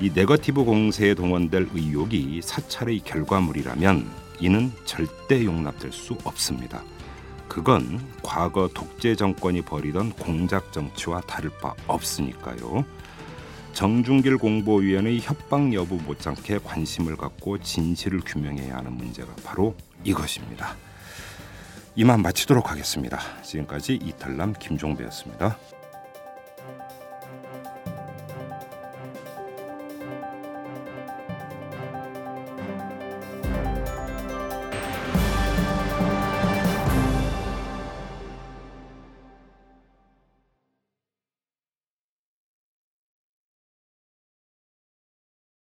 이 0.01 0.11
네거티브 0.13 0.65
공세에 0.65 1.13
동원될 1.13 1.69
의혹이 1.73 2.41
사찰의 2.43 2.99
결과물이라면 2.99 4.22
이는 4.39 4.71
절대 4.85 5.43
용납될 5.43 5.91
수 5.91 6.17
없습니다. 6.23 6.83
그건 7.47 8.03
과거 8.23 8.67
독재 8.73 9.15
정권이 9.15 9.61
벌이던 9.61 10.13
공작 10.13 10.73
정치와 10.73 11.21
다를 11.21 11.51
바 11.61 11.73
없으니까요. 11.87 12.85
정중길 13.73 14.37
공보위원의 14.37 15.19
협박 15.19 15.73
여부 15.73 15.95
못지않게 15.95 16.59
관심을 16.63 17.15
갖고 17.15 17.59
진실을 17.59 18.21
규명해야 18.25 18.77
하는 18.77 18.93
문제가 18.93 19.33
바로 19.43 19.75
이것입니다. 20.03 20.75
이만 21.95 22.21
마치도록 22.21 22.71
하겠습니다. 22.71 23.19
지금까지 23.43 23.95
이탈남 23.95 24.53
김종배였습니다. 24.53 25.57